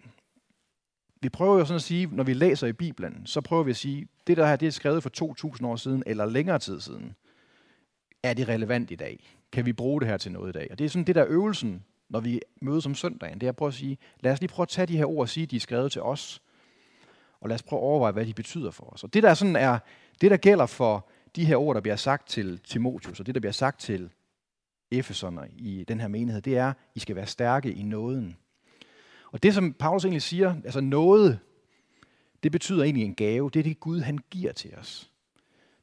Vi 1.22 1.30
prøver 1.30 1.60
jo 1.60 1.66
sådan 1.66 1.76
at 1.76 1.82
sige, 1.82 2.08
når 2.12 2.24
vi 2.24 2.34
læser 2.34 2.68
i 2.68 2.74
Bibelen, 2.74 3.26
så 3.26 3.42
prøver 3.42 3.64
vi 3.64 3.72
at 3.72 3.78
sige, 3.78 4.08
det 4.28 4.38
der 4.38 4.48
her, 4.48 4.56
det 4.56 4.68
er 4.68 4.72
skrevet 4.72 5.04
for 5.04 5.10
2000 5.10 5.68
år 5.68 5.76
siden, 5.76 6.04
eller 6.06 6.26
længere 6.26 6.60
tid 6.60 6.80
siden. 6.80 7.16
Er 8.26 8.34
det 8.34 8.48
relevant 8.48 8.92
i 8.92 8.96
dag? 8.96 9.36
Kan 9.52 9.66
vi 9.66 9.74
bruge 9.74 10.02
det 10.02 10.08
her 10.08 10.18
til 10.18 10.32
noget 10.32 10.50
i 10.50 10.58
dag? 10.60 10.68
Og 10.72 10.80
det 10.80 10.86
er 10.86 10.90
sådan 10.90 11.08
det 11.08 11.16
der 11.16 11.26
øvelsen, 11.28 11.84
når 12.10 12.20
vi 12.20 12.42
mødes 12.62 12.86
om 12.86 12.96
søndagen. 12.96 13.40
Det 13.40 13.48
er 13.48 13.50
at 13.50 13.56
prøve 13.56 13.68
at 13.68 13.74
sige, 13.74 13.98
lad 14.20 14.32
os 14.32 14.40
lige 14.40 14.50
prøve 14.50 14.64
at 14.64 14.70
tage 14.70 14.86
de 14.86 14.98
her 14.98 15.06
ord 15.06 15.20
og 15.20 15.30
sige, 15.30 15.46
de 15.46 15.56
er 15.56 15.60
skrevet 15.60 15.92
til 15.92 16.02
os. 16.02 16.42
Og 17.40 17.50
lad 17.50 17.56
os 17.56 17.64
prøve 17.64 17.80
at 17.80 17.84
overveje, 17.84 18.12
hvad 18.12 18.26
de 18.26 18.34
betyder 18.34 18.72
for 18.72 18.94
os. 18.94 19.04
Og 19.04 19.14
det 19.14 19.24
der 19.24 19.34
sådan 19.34 19.56
er, 19.56 19.80
det 20.22 20.32
der 20.32 20.38
gælder 20.38 20.66
for 20.66 21.10
de 21.36 21.46
her 21.46 21.56
ord, 21.56 21.76
der 21.76 21.82
bliver 21.82 21.96
sagt 21.96 22.30
til 22.30 22.60
Timotius, 22.60 23.20
og 23.20 23.26
det, 23.26 23.36
der 23.36 23.42
bliver 23.42 23.54
sagt 23.54 23.80
til 23.80 24.10
Efeserne 24.92 25.48
i 25.58 25.84
den 25.88 26.00
her 26.00 26.08
menighed, 26.08 26.42
det 26.42 26.58
er, 26.58 26.74
I 26.96 27.00
skal 27.00 27.16
være 27.16 27.28
stærke 27.28 27.74
i 27.74 27.84
nåden. 27.84 28.38
Og 29.32 29.44
det, 29.44 29.54
som 29.54 29.74
Paulus 29.74 30.06
egentlig 30.06 30.22
siger, 30.22 30.56
altså 30.66 30.82
noget, 30.82 31.40
det 32.44 32.52
betyder 32.52 32.84
egentlig 32.84 33.06
en 33.06 33.16
gave. 33.16 33.50
Det 33.50 33.60
er 33.60 33.64
det, 33.64 33.80
Gud 33.80 34.00
han 34.00 34.20
giver 34.30 34.52
til 34.52 34.76
os. 34.76 35.12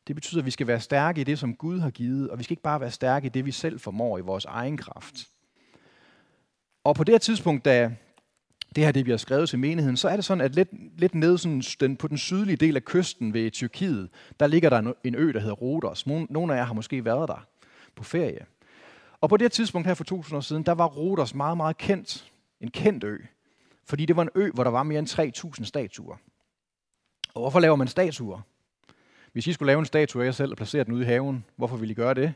Det 0.07 0.17
betyder, 0.17 0.41
at 0.41 0.47
vi 0.47 0.51
skal 0.51 0.67
være 0.67 0.81
stærke 0.81 1.21
i 1.21 1.25
det, 1.25 1.39
som 1.39 1.55
Gud 1.55 1.81
har 1.81 1.91
givet, 1.91 2.31
og 2.31 2.39
vi 2.39 2.45
skal 2.45 2.53
ikke 2.53 2.63
bare 2.63 2.81
være 2.81 2.91
stærke 2.91 3.27
i 3.27 3.29
det, 3.29 3.47
vi 3.47 3.53
selv 3.53 3.81
formår 3.81 4.19
i 4.19 4.21
vores 4.21 4.45
egen 4.45 4.77
kraft. 4.77 5.29
Og 6.85 6.95
på 6.95 7.05
det 7.05 7.13
her 7.13 7.19
tidspunkt, 7.19 7.65
da 7.65 7.97
det 8.77 8.85
her 8.85 8.93
det 8.93 9.05
bliver 9.05 9.17
skrevet 9.17 9.49
til 9.49 9.59
menigheden, 9.59 9.97
så 9.97 10.09
er 10.09 10.17
det 10.17 10.25
sådan, 10.25 10.45
at 10.45 10.55
lidt, 10.55 10.69
lidt 11.01 11.15
nede 11.15 11.39
sådan, 11.39 11.63
den, 11.81 11.97
på 11.97 12.09
den 12.09 12.19
sydlige 12.19 12.57
del 12.57 12.77
af 12.77 12.85
kysten 12.85 13.35
ved 13.35 13.51
Tyrkiet, 13.51 14.09
der 14.41 14.47
ligger 14.47 14.71
der 14.71 14.93
en 15.05 15.15
ø, 15.15 15.33
der 15.33 15.41
hedder 15.41 15.55
Rodos. 15.55 16.07
Nogle 16.07 16.55
af 16.55 16.59
jer 16.59 16.65
har 16.65 16.75
måske 16.75 17.05
været 17.05 17.29
der 17.29 17.47
på 17.97 18.05
ferie. 18.05 18.47
Og 19.21 19.29
på 19.29 19.37
det 19.37 19.53
tidspunkt 19.53 19.87
her 19.87 19.95
for 19.95 20.05
2000 20.05 20.37
år 20.37 20.41
siden, 20.41 20.63
der 20.63 20.73
var 20.73 20.87
Rodos 20.87 21.35
meget, 21.35 21.57
meget 21.57 21.77
kendt. 21.77 22.33
En 22.61 22.71
kendt 22.71 23.05
ø. 23.05 23.19
Fordi 23.85 24.07
det 24.07 24.17
var 24.17 24.23
en 24.23 24.31
ø, 24.35 24.51
hvor 24.51 24.65
der 24.65 24.71
var 24.71 24.83
mere 24.83 24.99
end 24.99 25.55
3.000 25.59 25.65
statuer. 25.65 26.17
Og 27.35 27.41
hvorfor 27.41 27.61
laver 27.61 27.77
man 27.77 27.89
statuer? 27.89 28.41
Hvis 29.33 29.47
I 29.47 29.53
skulle 29.53 29.67
lave 29.67 29.79
en 29.79 29.87
statue 29.87 30.23
af 30.23 30.27
jer 30.27 30.33
selv 30.33 30.51
og 30.51 30.57
placere 30.57 30.85
den 30.85 30.93
ude 30.93 31.03
i 31.03 31.07
haven, 31.07 31.45
hvorfor 31.57 31.77
ville 31.77 31.93
I 31.93 31.95
gøre 31.95 32.15
det? 32.15 32.35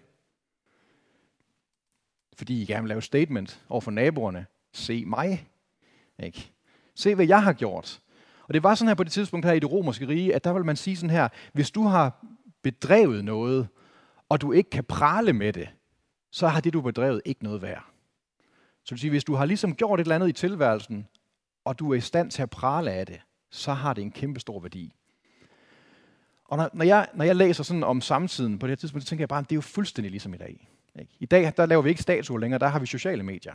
Fordi 2.37 2.63
I 2.63 2.67
gerne 2.67 2.83
vil 2.83 2.89
lave 2.89 2.99
et 2.99 3.05
statement 3.05 3.65
over 3.69 3.81
for 3.81 3.91
naboerne. 3.91 4.47
Se 4.73 5.05
mig. 5.05 5.49
Ikke? 6.23 6.53
Se, 6.95 7.15
hvad 7.15 7.27
jeg 7.27 7.43
har 7.43 7.53
gjort. 7.53 8.01
Og 8.43 8.55
det 8.55 8.63
var 8.63 8.75
sådan 8.75 8.89
her 8.89 8.95
på 8.95 9.05
det 9.05 9.13
tidspunkt 9.13 9.47
her 9.47 9.53
i 9.53 9.59
det 9.59 9.73
romerske 9.73 10.09
rige, 10.09 10.35
at 10.35 10.45
der 10.45 10.53
vil 10.53 10.65
man 10.65 10.77
sige 10.77 10.97
sådan 10.97 11.11
her, 11.11 11.29
hvis 11.53 11.71
du 11.71 11.83
har 11.83 12.27
bedrevet 12.63 13.25
noget, 13.25 13.69
og 14.29 14.41
du 14.41 14.53
ikke 14.53 14.71
kan 14.71 14.85
prale 14.85 15.33
med 15.33 15.53
det, 15.53 15.69
så 16.31 16.49
har 16.49 16.61
det, 16.61 16.73
du 16.73 16.79
har 16.79 16.91
bedrevet, 16.91 17.23
ikke 17.25 17.45
noget 17.45 17.63
værd. 17.63 17.85
Så 18.85 18.91
du 18.91 18.95
vil 18.95 19.01
sige, 19.01 19.11
hvis 19.11 19.25
du 19.25 19.35
har 19.35 19.45
ligesom 19.45 19.75
gjort 19.75 20.01
et 20.01 20.05
eller 20.05 20.15
andet 20.15 20.29
i 20.29 20.33
tilværelsen, 20.33 21.09
og 21.65 21.79
du 21.79 21.91
er 21.91 21.95
i 21.95 22.01
stand 22.01 22.31
til 22.31 22.43
at 22.43 22.51
prale 22.51 22.91
af 22.91 23.07
det, 23.07 23.21
så 23.51 23.73
har 23.73 23.93
det 23.93 24.03
en 24.03 24.13
kæmpe 24.13 24.41
stor 24.41 24.61
værdi. 24.61 24.96
Og 26.49 26.57
når, 26.57 26.71
når, 26.73 26.85
jeg, 26.85 27.09
når 27.15 27.25
jeg 27.25 27.37
læser 27.37 27.65
sådan 27.65 27.85
om 27.85 28.01
samtiden 28.01 28.59
på 28.59 28.67
det 28.67 28.71
her 28.71 28.77
tidspunkt, 28.77 29.05
så 29.05 29.09
tænker 29.09 29.23
jeg 29.23 29.29
bare, 29.29 29.39
at 29.39 29.51
det 29.51 29.53
er 29.53 29.57
jo 29.57 29.61
fuldstændig 29.61 30.11
ligesom 30.11 30.35
i 30.35 30.37
dag. 30.37 30.69
Ikke? 30.99 31.13
I 31.21 31.27
dag 31.27 31.53
der 31.57 31.67
laver 31.67 31.83
vi 31.83 31.89
ikke 31.89 32.03
statuer 32.03 32.39
længere, 32.39 32.59
der 32.59 32.67
har 32.67 32.79
vi 32.79 32.87
sociale 32.87 33.23
medier 33.23 33.55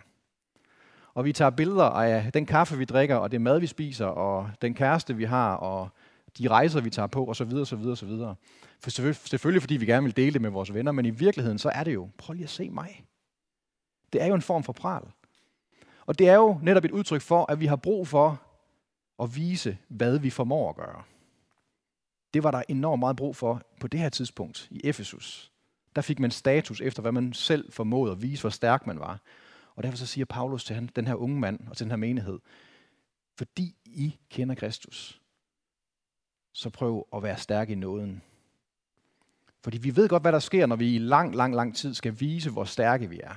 og 1.13 1.25
vi 1.25 1.33
tager 1.33 1.49
billeder 1.49 1.83
af 1.83 2.31
den 2.31 2.45
kaffe, 2.45 2.77
vi 2.77 2.85
drikker, 2.85 3.15
og 3.15 3.31
det 3.31 3.41
mad, 3.41 3.59
vi 3.59 3.67
spiser, 3.67 4.05
og 4.05 4.49
den 4.61 4.73
kæreste, 4.73 5.15
vi 5.15 5.23
har, 5.23 5.55
og 5.55 5.89
de 6.37 6.47
rejser, 6.47 6.81
vi 6.81 6.89
tager 6.89 7.07
på, 7.07 7.25
og 7.25 7.35
så 7.35 7.43
videre, 7.43 7.65
så 7.65 7.75
videre, 7.75 7.97
så 7.97 8.05
videre. 8.05 8.35
For 8.79 8.89
selvfølgelig, 8.89 9.29
selvfølgelig 9.29 9.61
fordi 9.61 9.77
vi 9.77 9.85
gerne 9.85 10.03
vil 10.03 10.15
dele 10.15 10.33
det 10.33 10.41
med 10.41 10.49
vores 10.49 10.73
venner, 10.73 10.91
men 10.91 11.05
i 11.05 11.09
virkeligheden, 11.09 11.57
så 11.57 11.69
er 11.69 11.83
det 11.83 11.93
jo, 11.93 12.09
prøv 12.17 12.33
lige 12.33 12.43
at 12.43 12.49
se 12.49 12.69
mig. 12.69 13.05
Det 14.13 14.21
er 14.21 14.25
jo 14.25 14.35
en 14.35 14.41
form 14.41 14.63
for 14.63 14.73
pral. 14.73 15.03
Og 16.05 16.19
det 16.19 16.29
er 16.29 16.35
jo 16.35 16.59
netop 16.61 16.85
et 16.85 16.91
udtryk 16.91 17.21
for, 17.21 17.51
at 17.51 17.59
vi 17.59 17.65
har 17.65 17.75
brug 17.75 18.07
for 18.07 18.41
at 19.23 19.35
vise, 19.35 19.77
hvad 19.87 20.19
vi 20.19 20.29
formår 20.29 20.69
at 20.69 20.75
gøre. 20.75 21.03
Det 22.33 22.43
var 22.43 22.51
der 22.51 22.63
enormt 22.69 22.99
meget 22.99 23.15
brug 23.15 23.35
for 23.35 23.61
på 23.79 23.87
det 23.87 23.99
her 23.99 24.09
tidspunkt 24.09 24.67
i 24.71 24.81
Efesus. 24.83 25.51
Der 25.95 26.01
fik 26.01 26.19
man 26.19 26.31
status 26.31 26.81
efter, 26.81 27.01
hvad 27.01 27.11
man 27.11 27.33
selv 27.33 27.71
formåede 27.71 28.11
at 28.11 28.21
vise, 28.21 28.41
hvor 28.41 28.49
stærk 28.49 28.87
man 28.87 28.99
var. 28.99 29.21
Og 29.75 29.83
derfor 29.83 29.97
så 29.97 30.05
siger 30.05 30.25
Paulus 30.25 30.63
til 30.63 30.91
den 30.95 31.07
her 31.07 31.15
unge 31.15 31.39
mand 31.39 31.59
og 31.69 31.77
til 31.77 31.83
den 31.83 31.91
her 31.91 31.97
menighed, 31.97 32.39
fordi 33.37 33.75
I 33.85 34.17
kender 34.29 34.55
Kristus, 34.55 35.21
så 36.53 36.69
prøv 36.69 37.07
at 37.15 37.23
være 37.23 37.37
stærk 37.37 37.69
i 37.69 37.75
nåden. 37.75 38.21
Fordi 39.63 39.77
vi 39.77 39.95
ved 39.95 40.09
godt, 40.09 40.23
hvad 40.23 40.31
der 40.31 40.39
sker, 40.39 40.65
når 40.65 40.75
vi 40.75 40.95
i 40.95 40.97
lang, 40.97 41.35
lang, 41.35 41.55
lang 41.55 41.75
tid 41.75 41.93
skal 41.93 42.19
vise, 42.19 42.49
hvor 42.49 42.63
stærke 42.63 43.09
vi 43.09 43.19
er. 43.23 43.33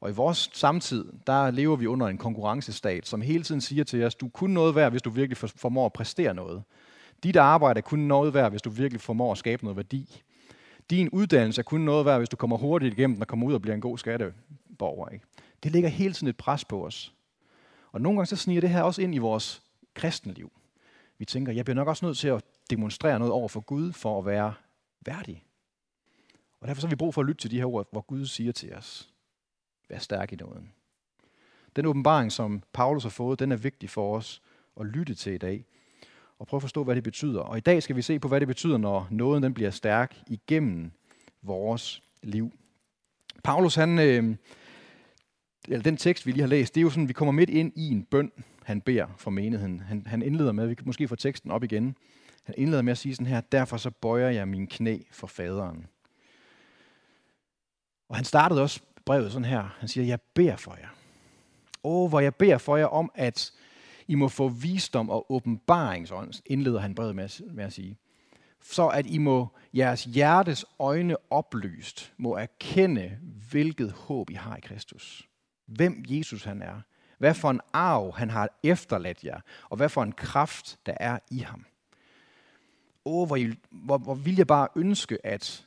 Og 0.00 0.10
i 0.10 0.12
vores 0.12 0.50
samtid, 0.52 1.12
der 1.26 1.50
lever 1.50 1.76
vi 1.76 1.86
under 1.86 2.06
en 2.06 2.18
konkurrencestat, 2.18 3.06
som 3.06 3.20
hele 3.20 3.44
tiden 3.44 3.60
siger 3.60 3.84
til 3.84 4.04
os, 4.04 4.14
du 4.14 4.28
kun 4.28 4.50
noget 4.50 4.74
værd, 4.74 4.90
hvis 4.90 5.02
du 5.02 5.10
virkelig 5.10 5.36
formår 5.36 5.86
at 5.86 5.92
præstere 5.92 6.34
noget. 6.34 6.62
Dit 7.22 7.36
arbejde 7.36 7.78
er 7.78 7.82
kun 7.82 7.98
noget 7.98 8.34
værd, 8.34 8.50
hvis 8.50 8.62
du 8.62 8.70
virkelig 8.70 9.00
formår 9.00 9.32
at 9.32 9.38
skabe 9.38 9.64
noget 9.64 9.76
værdi. 9.76 10.22
Din 10.90 11.08
uddannelse 11.08 11.60
er 11.60 11.62
kun 11.62 11.80
noget 11.80 12.06
værd, 12.06 12.18
hvis 12.18 12.28
du 12.28 12.36
kommer 12.36 12.56
hurtigt 12.56 12.98
igennem 12.98 13.16
den 13.16 13.22
og 13.22 13.28
kommer 13.28 13.46
ud 13.46 13.54
og 13.54 13.62
bliver 13.62 13.74
en 13.74 13.80
god 13.80 13.98
skatteborger. 13.98 15.08
Ikke? 15.08 15.24
Det 15.62 15.72
ligger 15.72 15.88
hele 15.88 16.14
tiden 16.14 16.28
et 16.28 16.36
pres 16.36 16.64
på 16.64 16.86
os. 16.86 17.14
Og 17.92 18.00
nogle 18.00 18.18
gange 18.18 18.26
så 18.26 18.36
sniger 18.36 18.60
det 18.60 18.70
her 18.70 18.82
også 18.82 19.02
ind 19.02 19.14
i 19.14 19.18
vores 19.18 19.62
kristenliv. 19.94 20.52
Vi 21.18 21.24
tænker, 21.24 21.52
jeg 21.52 21.64
bliver 21.64 21.74
nok 21.74 21.88
også 21.88 22.06
nødt 22.06 22.18
til 22.18 22.28
at 22.28 22.44
demonstrere 22.70 23.18
noget 23.18 23.34
over 23.34 23.48
for 23.48 23.60
Gud 23.60 23.92
for 23.92 24.18
at 24.18 24.26
være 24.26 24.54
værdig. 25.06 25.44
Og 26.60 26.68
derfor 26.68 26.80
så 26.80 26.86
har 26.86 26.90
vi 26.90 26.96
brug 26.96 27.14
for 27.14 27.20
at 27.20 27.26
lytte 27.26 27.40
til 27.40 27.50
de 27.50 27.58
her 27.58 27.66
ord, 27.66 27.88
hvor 27.92 28.00
Gud 28.00 28.26
siger 28.26 28.52
til 28.52 28.74
os, 28.74 29.10
vær 29.88 29.98
stærk 29.98 30.32
i 30.32 30.36
nåden. 30.36 30.72
Den 31.76 31.86
åbenbaring, 31.86 32.32
som 32.32 32.62
Paulus 32.72 33.02
har 33.02 33.10
fået, 33.10 33.38
den 33.38 33.52
er 33.52 33.56
vigtig 33.56 33.90
for 33.90 34.16
os 34.16 34.42
at 34.80 34.86
lytte 34.86 35.14
til 35.14 35.32
i 35.32 35.38
dag. 35.38 35.64
Og 36.40 36.46
prøve 36.46 36.58
at 36.58 36.62
forstå, 36.62 36.84
hvad 36.84 36.94
det 36.94 37.04
betyder. 37.04 37.40
Og 37.40 37.56
i 37.56 37.60
dag 37.60 37.82
skal 37.82 37.96
vi 37.96 38.02
se 38.02 38.18
på, 38.18 38.28
hvad 38.28 38.40
det 38.40 38.48
betyder, 38.48 38.78
når 38.78 39.08
nåden 39.10 39.42
den 39.42 39.54
bliver 39.54 39.70
stærk 39.70 40.16
igennem 40.26 40.90
vores 41.42 42.02
liv. 42.22 42.52
Paulus, 43.44 43.74
han, 43.74 43.98
øh, 43.98 44.36
eller 45.68 45.82
den 45.82 45.96
tekst, 45.96 46.26
vi 46.26 46.32
lige 46.32 46.40
har 46.40 46.48
læst, 46.48 46.74
det 46.74 46.80
er 46.80 46.82
jo 46.82 46.90
sådan, 46.90 47.08
vi 47.08 47.12
kommer 47.12 47.32
midt 47.32 47.50
ind 47.50 47.72
i 47.76 47.90
en 47.90 48.04
bøn, 48.04 48.32
han 48.62 48.80
beder 48.80 49.06
for 49.16 49.30
menigheden. 49.30 49.80
Han, 49.80 50.06
han 50.06 50.22
indleder 50.22 50.52
med, 50.52 50.66
vi 50.66 50.74
kan 50.74 50.86
måske 50.86 51.08
få 51.08 51.16
teksten 51.16 51.50
op 51.50 51.64
igen. 51.64 51.96
Han 52.44 52.54
indleder 52.58 52.82
med 52.82 52.90
at 52.92 52.98
sige 52.98 53.14
sådan 53.14 53.26
her, 53.26 53.40
derfor 53.40 53.76
så 53.76 53.90
bøjer 53.90 54.30
jeg 54.30 54.48
min 54.48 54.66
knæ 54.66 54.98
for 55.12 55.26
faderen. 55.26 55.86
Og 58.08 58.16
han 58.16 58.24
startede 58.24 58.62
også 58.62 58.80
brevet 59.04 59.32
sådan 59.32 59.44
her. 59.44 59.76
Han 59.78 59.88
siger, 59.88 60.06
jeg 60.06 60.20
beder 60.34 60.56
for 60.56 60.76
jer. 60.80 60.88
Åh, 61.84 62.08
hvor 62.08 62.20
jeg 62.20 62.34
beder 62.34 62.58
for 62.58 62.76
jer 62.76 62.86
om, 62.86 63.10
at 63.14 63.52
i 64.10 64.14
må 64.14 64.28
få 64.28 64.48
visdom 64.48 65.10
og 65.10 65.32
åbenbaringsånd, 65.32 66.42
indleder 66.46 66.80
han 66.80 66.94
brevet 66.94 67.16
med, 67.16 67.52
med 67.52 67.64
at 67.64 67.72
sige. 67.72 67.98
Så 68.60 68.88
at 68.88 69.06
I 69.06 69.18
må 69.18 69.48
jeres 69.74 70.04
hjertes 70.04 70.64
øjne 70.78 71.16
oplyst, 71.30 72.12
må 72.16 72.36
erkende, 72.36 73.18
hvilket 73.50 73.92
håb 73.92 74.30
I 74.30 74.34
har 74.34 74.56
i 74.56 74.60
Kristus. 74.60 75.28
Hvem 75.66 76.04
Jesus 76.08 76.44
han 76.44 76.62
er. 76.62 76.80
Hvad 77.18 77.34
for 77.34 77.50
en 77.50 77.60
arv 77.72 78.16
han 78.16 78.30
har 78.30 78.58
efterladt 78.62 79.24
jer, 79.24 79.40
og 79.68 79.76
hvad 79.76 79.88
for 79.88 80.02
en 80.02 80.12
kraft 80.12 80.78
der 80.86 80.94
er 81.00 81.18
i 81.30 81.38
ham. 81.38 81.64
Åh, 83.04 83.26
hvor, 83.26 83.36
I, 83.36 83.52
hvor, 83.70 83.98
hvor 83.98 84.14
vil 84.14 84.36
jeg 84.36 84.46
bare 84.46 84.68
ønske, 84.76 85.26
at 85.26 85.66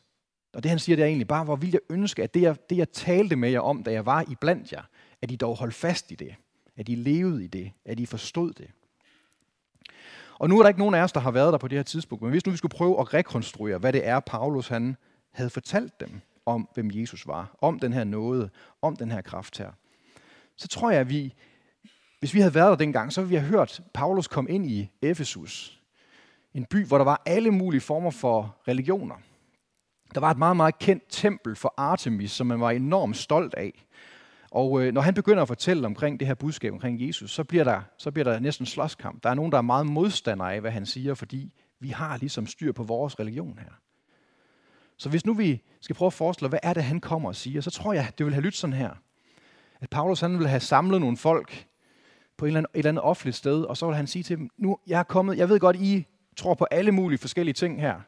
og 0.53 0.63
det 0.63 0.69
han 0.69 0.79
siger, 0.79 0.95
det 0.95 1.03
er 1.03 1.07
egentlig 1.07 1.27
bare, 1.27 1.43
hvor 1.43 1.55
vil 1.55 1.71
jeg 1.71 1.81
ønske, 1.89 2.23
at 2.23 2.33
det 2.33 2.41
jeg, 2.41 2.69
det 2.69 2.77
jeg 2.77 2.91
talte 2.91 3.35
med 3.35 3.49
jer 3.49 3.59
om, 3.59 3.83
da 3.83 3.91
jeg 3.91 4.05
var 4.05 4.21
i 4.21 4.35
blandt 4.41 4.71
jer, 4.71 4.83
at 5.21 5.31
I 5.31 5.35
dog 5.35 5.55
holdt 5.55 5.75
fast 5.75 6.11
i 6.11 6.15
det. 6.15 6.35
At 6.77 6.89
I 6.89 6.95
levede 6.95 7.43
i 7.43 7.47
det. 7.47 7.71
At 7.85 7.99
I 7.99 8.05
forstod 8.05 8.53
det. 8.53 8.67
Og 10.39 10.49
nu 10.49 10.57
er 10.57 10.63
der 10.63 10.67
ikke 10.67 10.79
nogen 10.79 10.95
af 10.95 11.03
os, 11.03 11.11
der 11.11 11.19
har 11.19 11.31
været 11.31 11.51
der 11.51 11.57
på 11.57 11.67
det 11.67 11.77
her 11.77 11.83
tidspunkt, 11.83 12.21
men 12.21 12.31
hvis 12.31 12.45
nu 12.45 12.51
vi 12.51 12.57
skulle 12.57 12.75
prøve 12.75 12.99
at 12.99 13.13
rekonstruere, 13.13 13.77
hvad 13.77 13.93
det 13.93 14.07
er, 14.07 14.19
Paulus 14.19 14.67
han 14.67 14.97
havde 15.31 15.49
fortalt 15.49 15.99
dem 15.99 16.21
om, 16.45 16.69
hvem 16.73 16.91
Jesus 16.93 17.27
var, 17.27 17.57
om 17.61 17.79
den 17.79 17.93
her 17.93 18.03
nåde, 18.03 18.49
om 18.81 18.95
den 18.95 19.11
her 19.11 19.21
kraft 19.21 19.57
her, 19.57 19.71
så 20.57 20.67
tror 20.67 20.91
jeg, 20.91 20.99
at 20.99 21.09
vi, 21.09 21.33
hvis 22.19 22.33
vi 22.33 22.39
havde 22.39 22.55
været 22.55 22.69
der 22.69 22.75
dengang, 22.75 23.13
så 23.13 23.21
ville 23.21 23.29
vi 23.29 23.35
have 23.35 23.49
hørt 23.49 23.81
Paulus 23.93 24.27
komme 24.27 24.51
ind 24.51 24.65
i 24.65 24.91
Efesus, 25.01 25.81
en 26.53 26.65
by, 26.65 26.85
hvor 26.85 26.97
der 26.97 27.05
var 27.05 27.21
alle 27.25 27.51
mulige 27.51 27.81
former 27.81 28.11
for 28.11 28.55
religioner. 28.67 29.15
Der 30.13 30.19
var 30.19 30.31
et 30.31 30.37
meget, 30.37 30.57
meget 30.57 30.79
kendt 30.79 31.03
tempel 31.09 31.55
for 31.55 31.73
Artemis, 31.77 32.31
som 32.31 32.47
man 32.47 32.59
var 32.59 32.71
enormt 32.71 33.17
stolt 33.17 33.53
af. 33.53 33.85
Og 34.53 34.81
øh, 34.81 34.93
når 34.93 35.01
han 35.01 35.13
begynder 35.13 35.41
at 35.41 35.47
fortælle 35.47 35.85
omkring 35.85 36.19
det 36.19 36.27
her 36.27 36.35
budskab 36.35 36.73
omkring 36.73 37.07
Jesus, 37.07 37.31
så 37.31 37.43
bliver, 37.43 37.63
der, 37.63 37.81
så 37.97 38.11
bliver 38.11 38.23
der 38.23 38.39
næsten 38.39 38.65
slåskamp. 38.65 39.23
Der 39.23 39.29
er 39.29 39.33
nogen, 39.33 39.51
der 39.51 39.57
er 39.57 39.61
meget 39.61 39.85
modstandere 39.85 40.53
af, 40.53 40.61
hvad 40.61 40.71
han 40.71 40.85
siger, 40.85 41.13
fordi 41.13 41.53
vi 41.79 41.87
har 41.87 42.17
ligesom 42.17 42.47
styr 42.47 42.71
på 42.71 42.83
vores 42.83 43.19
religion 43.19 43.59
her. 43.59 43.71
Så 44.97 45.09
hvis 45.09 45.25
nu 45.25 45.33
vi 45.33 45.61
skal 45.81 45.95
prøve 45.95 46.07
at 46.07 46.13
forestille, 46.13 46.49
hvad 46.49 46.59
er 46.63 46.73
det, 46.73 46.83
han 46.83 46.99
kommer 46.99 47.29
og 47.29 47.35
siger, 47.35 47.61
så 47.61 47.71
tror 47.71 47.93
jeg, 47.93 48.11
det 48.17 48.25
vil 48.25 48.33
have 48.33 48.43
lyttet 48.43 48.59
sådan 48.59 48.75
her. 48.75 48.89
At 49.81 49.89
Paulus 49.89 50.19
han 50.19 50.39
vil 50.39 50.47
have 50.47 50.59
samlet 50.59 51.01
nogle 51.01 51.17
folk 51.17 51.67
på 52.37 52.45
et 52.45 52.49
eller, 52.49 52.59
andet, 52.59 52.69
et 52.73 52.77
eller 52.77 52.89
andet 52.89 53.03
offentligt 53.03 53.37
sted, 53.37 53.63
og 53.63 53.77
så 53.77 53.85
vil 53.85 53.95
han 53.95 54.07
sige 54.07 54.23
til 54.23 54.37
dem, 54.37 54.49
nu 54.57 54.77
jeg 54.87 54.99
er 54.99 55.03
kommet, 55.03 55.37
jeg 55.37 55.49
ved 55.49 55.59
godt, 55.59 55.75
I 55.75 56.05
tror 56.37 56.53
på 56.53 56.65
alle 56.71 56.91
mulige 56.91 57.19
forskellige 57.19 57.53
ting 57.53 57.81
her, 57.81 58.01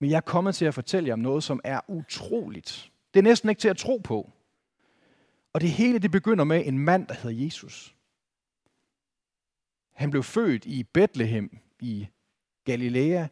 men 0.00 0.10
jeg 0.10 0.16
er 0.16 0.20
kommet 0.20 0.54
til 0.54 0.64
at 0.64 0.74
fortælle 0.74 1.06
jer 1.06 1.12
om 1.12 1.18
noget, 1.18 1.44
som 1.44 1.60
er 1.64 1.80
utroligt. 1.88 2.90
Det 3.14 3.20
er 3.20 3.24
næsten 3.24 3.48
ikke 3.48 3.60
til 3.60 3.68
at 3.68 3.76
tro 3.76 4.00
på. 4.04 4.30
Og 5.54 5.60
det 5.60 5.70
hele 5.70 5.98
det 5.98 6.10
begynder 6.10 6.44
med 6.44 6.66
en 6.66 6.78
mand, 6.78 7.06
der 7.06 7.14
hedder 7.14 7.44
Jesus. 7.44 7.94
Han 9.92 10.10
blev 10.10 10.22
født 10.22 10.64
i 10.64 10.82
Bethlehem 10.82 11.58
i 11.80 12.08
Galilea. 12.64 13.26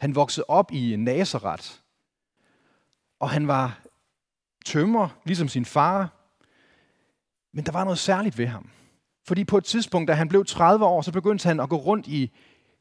Han 0.00 0.14
voksede 0.14 0.44
op 0.48 0.72
i 0.72 0.96
Nazareth. 0.96 1.70
Og 3.20 3.30
han 3.30 3.48
var 3.48 3.80
tømmer, 4.64 5.08
ligesom 5.24 5.48
sin 5.48 5.64
far. 5.64 6.12
Men 7.52 7.66
der 7.66 7.72
var 7.72 7.84
noget 7.84 7.98
særligt 7.98 8.38
ved 8.38 8.46
ham. 8.46 8.70
Fordi 9.26 9.44
på 9.44 9.58
et 9.58 9.64
tidspunkt, 9.64 10.08
da 10.08 10.12
han 10.14 10.28
blev 10.28 10.44
30 10.44 10.84
år, 10.84 11.02
så 11.02 11.12
begyndte 11.12 11.46
han 11.48 11.60
at 11.60 11.68
gå 11.68 11.76
rundt 11.76 12.06
i 12.06 12.32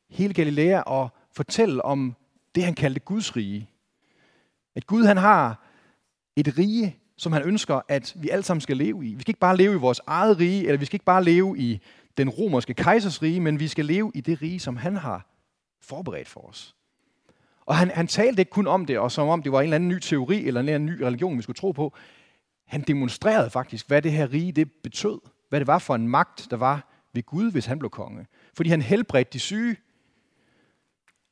hele 0.10 0.34
Galilea 0.34 0.82
og 0.82 1.10
fortælle 1.32 1.86
om 1.86 2.16
det, 2.56 2.64
han 2.64 2.76
kaldte 2.76 3.00
Guds 3.00 3.36
rige. 3.36 3.70
At 4.76 4.88
Gud 4.88 5.06
han 5.06 5.18
har 5.18 5.64
et 6.36 6.58
rige, 6.58 7.00
som 7.18 7.34
han 7.34 7.44
ønsker, 7.44 7.82
at 7.88 8.14
vi 8.16 8.30
alle 8.30 8.44
sammen 8.44 8.62
skal 8.62 8.78
leve 8.78 9.06
i. 9.06 9.14
Vi 9.14 9.22
skal 9.22 9.30
ikke 9.32 9.40
bare 9.40 9.58
leve 9.58 9.74
i 9.74 9.78
vores 9.78 10.02
eget 10.08 10.40
rige, 10.40 10.66
eller 10.66 10.78
vi 10.78 10.86
skal 10.86 10.96
ikke 10.96 11.06
bare 11.06 11.24
leve 11.24 11.58
i 11.58 11.82
den 12.18 12.30
romerske 12.30 12.74
kejsers 12.74 13.22
rige, 13.22 13.40
men 13.40 13.60
vi 13.60 13.68
skal 13.68 13.86
leve 13.86 14.12
i 14.16 14.22
det 14.22 14.42
rige, 14.42 14.60
som 14.60 14.78
han 14.78 14.96
har 14.96 15.26
forberedt 15.82 16.28
for 16.28 16.50
os. 16.50 16.76
Og 17.66 17.76
han, 17.76 17.92
han 17.92 18.08
talte 18.08 18.42
ikke 18.42 18.50
kun 18.50 18.68
om 18.68 18.86
det, 18.86 19.00
og 19.00 19.12
som 19.12 19.28
om 19.28 19.44
det 19.44 19.52
var 19.52 19.60
en 19.60 19.64
eller 19.64 19.76
anden 19.76 19.90
ny 19.90 20.00
teori, 20.00 20.38
eller 20.38 20.62
en 20.62 20.66
eller 20.68 20.76
anden 20.76 20.90
ny 20.96 21.02
religion, 21.02 21.38
vi 21.38 21.42
skulle 21.42 21.58
tro 21.58 21.72
på. 21.72 21.94
Han 22.66 22.82
demonstrerede 22.82 23.50
faktisk, 23.50 23.88
hvad 23.88 24.02
det 24.02 24.12
her 24.12 24.34
rige 24.34 24.52
det 24.52 24.72
betød. 24.84 25.20
Hvad 25.50 25.60
det 25.60 25.68
var 25.68 25.80
for 25.80 25.96
en 25.96 26.08
magt, 26.08 26.48
der 26.50 26.58
var 26.58 26.88
ved 27.14 27.24
Gud, 27.24 27.52
hvis 27.52 27.66
han 27.66 27.80
blev 27.80 27.90
konge. 27.90 28.26
Fordi 28.54 28.70
han 28.70 28.82
helbredte 28.82 29.34
de 29.34 29.40
syge. 29.40 29.78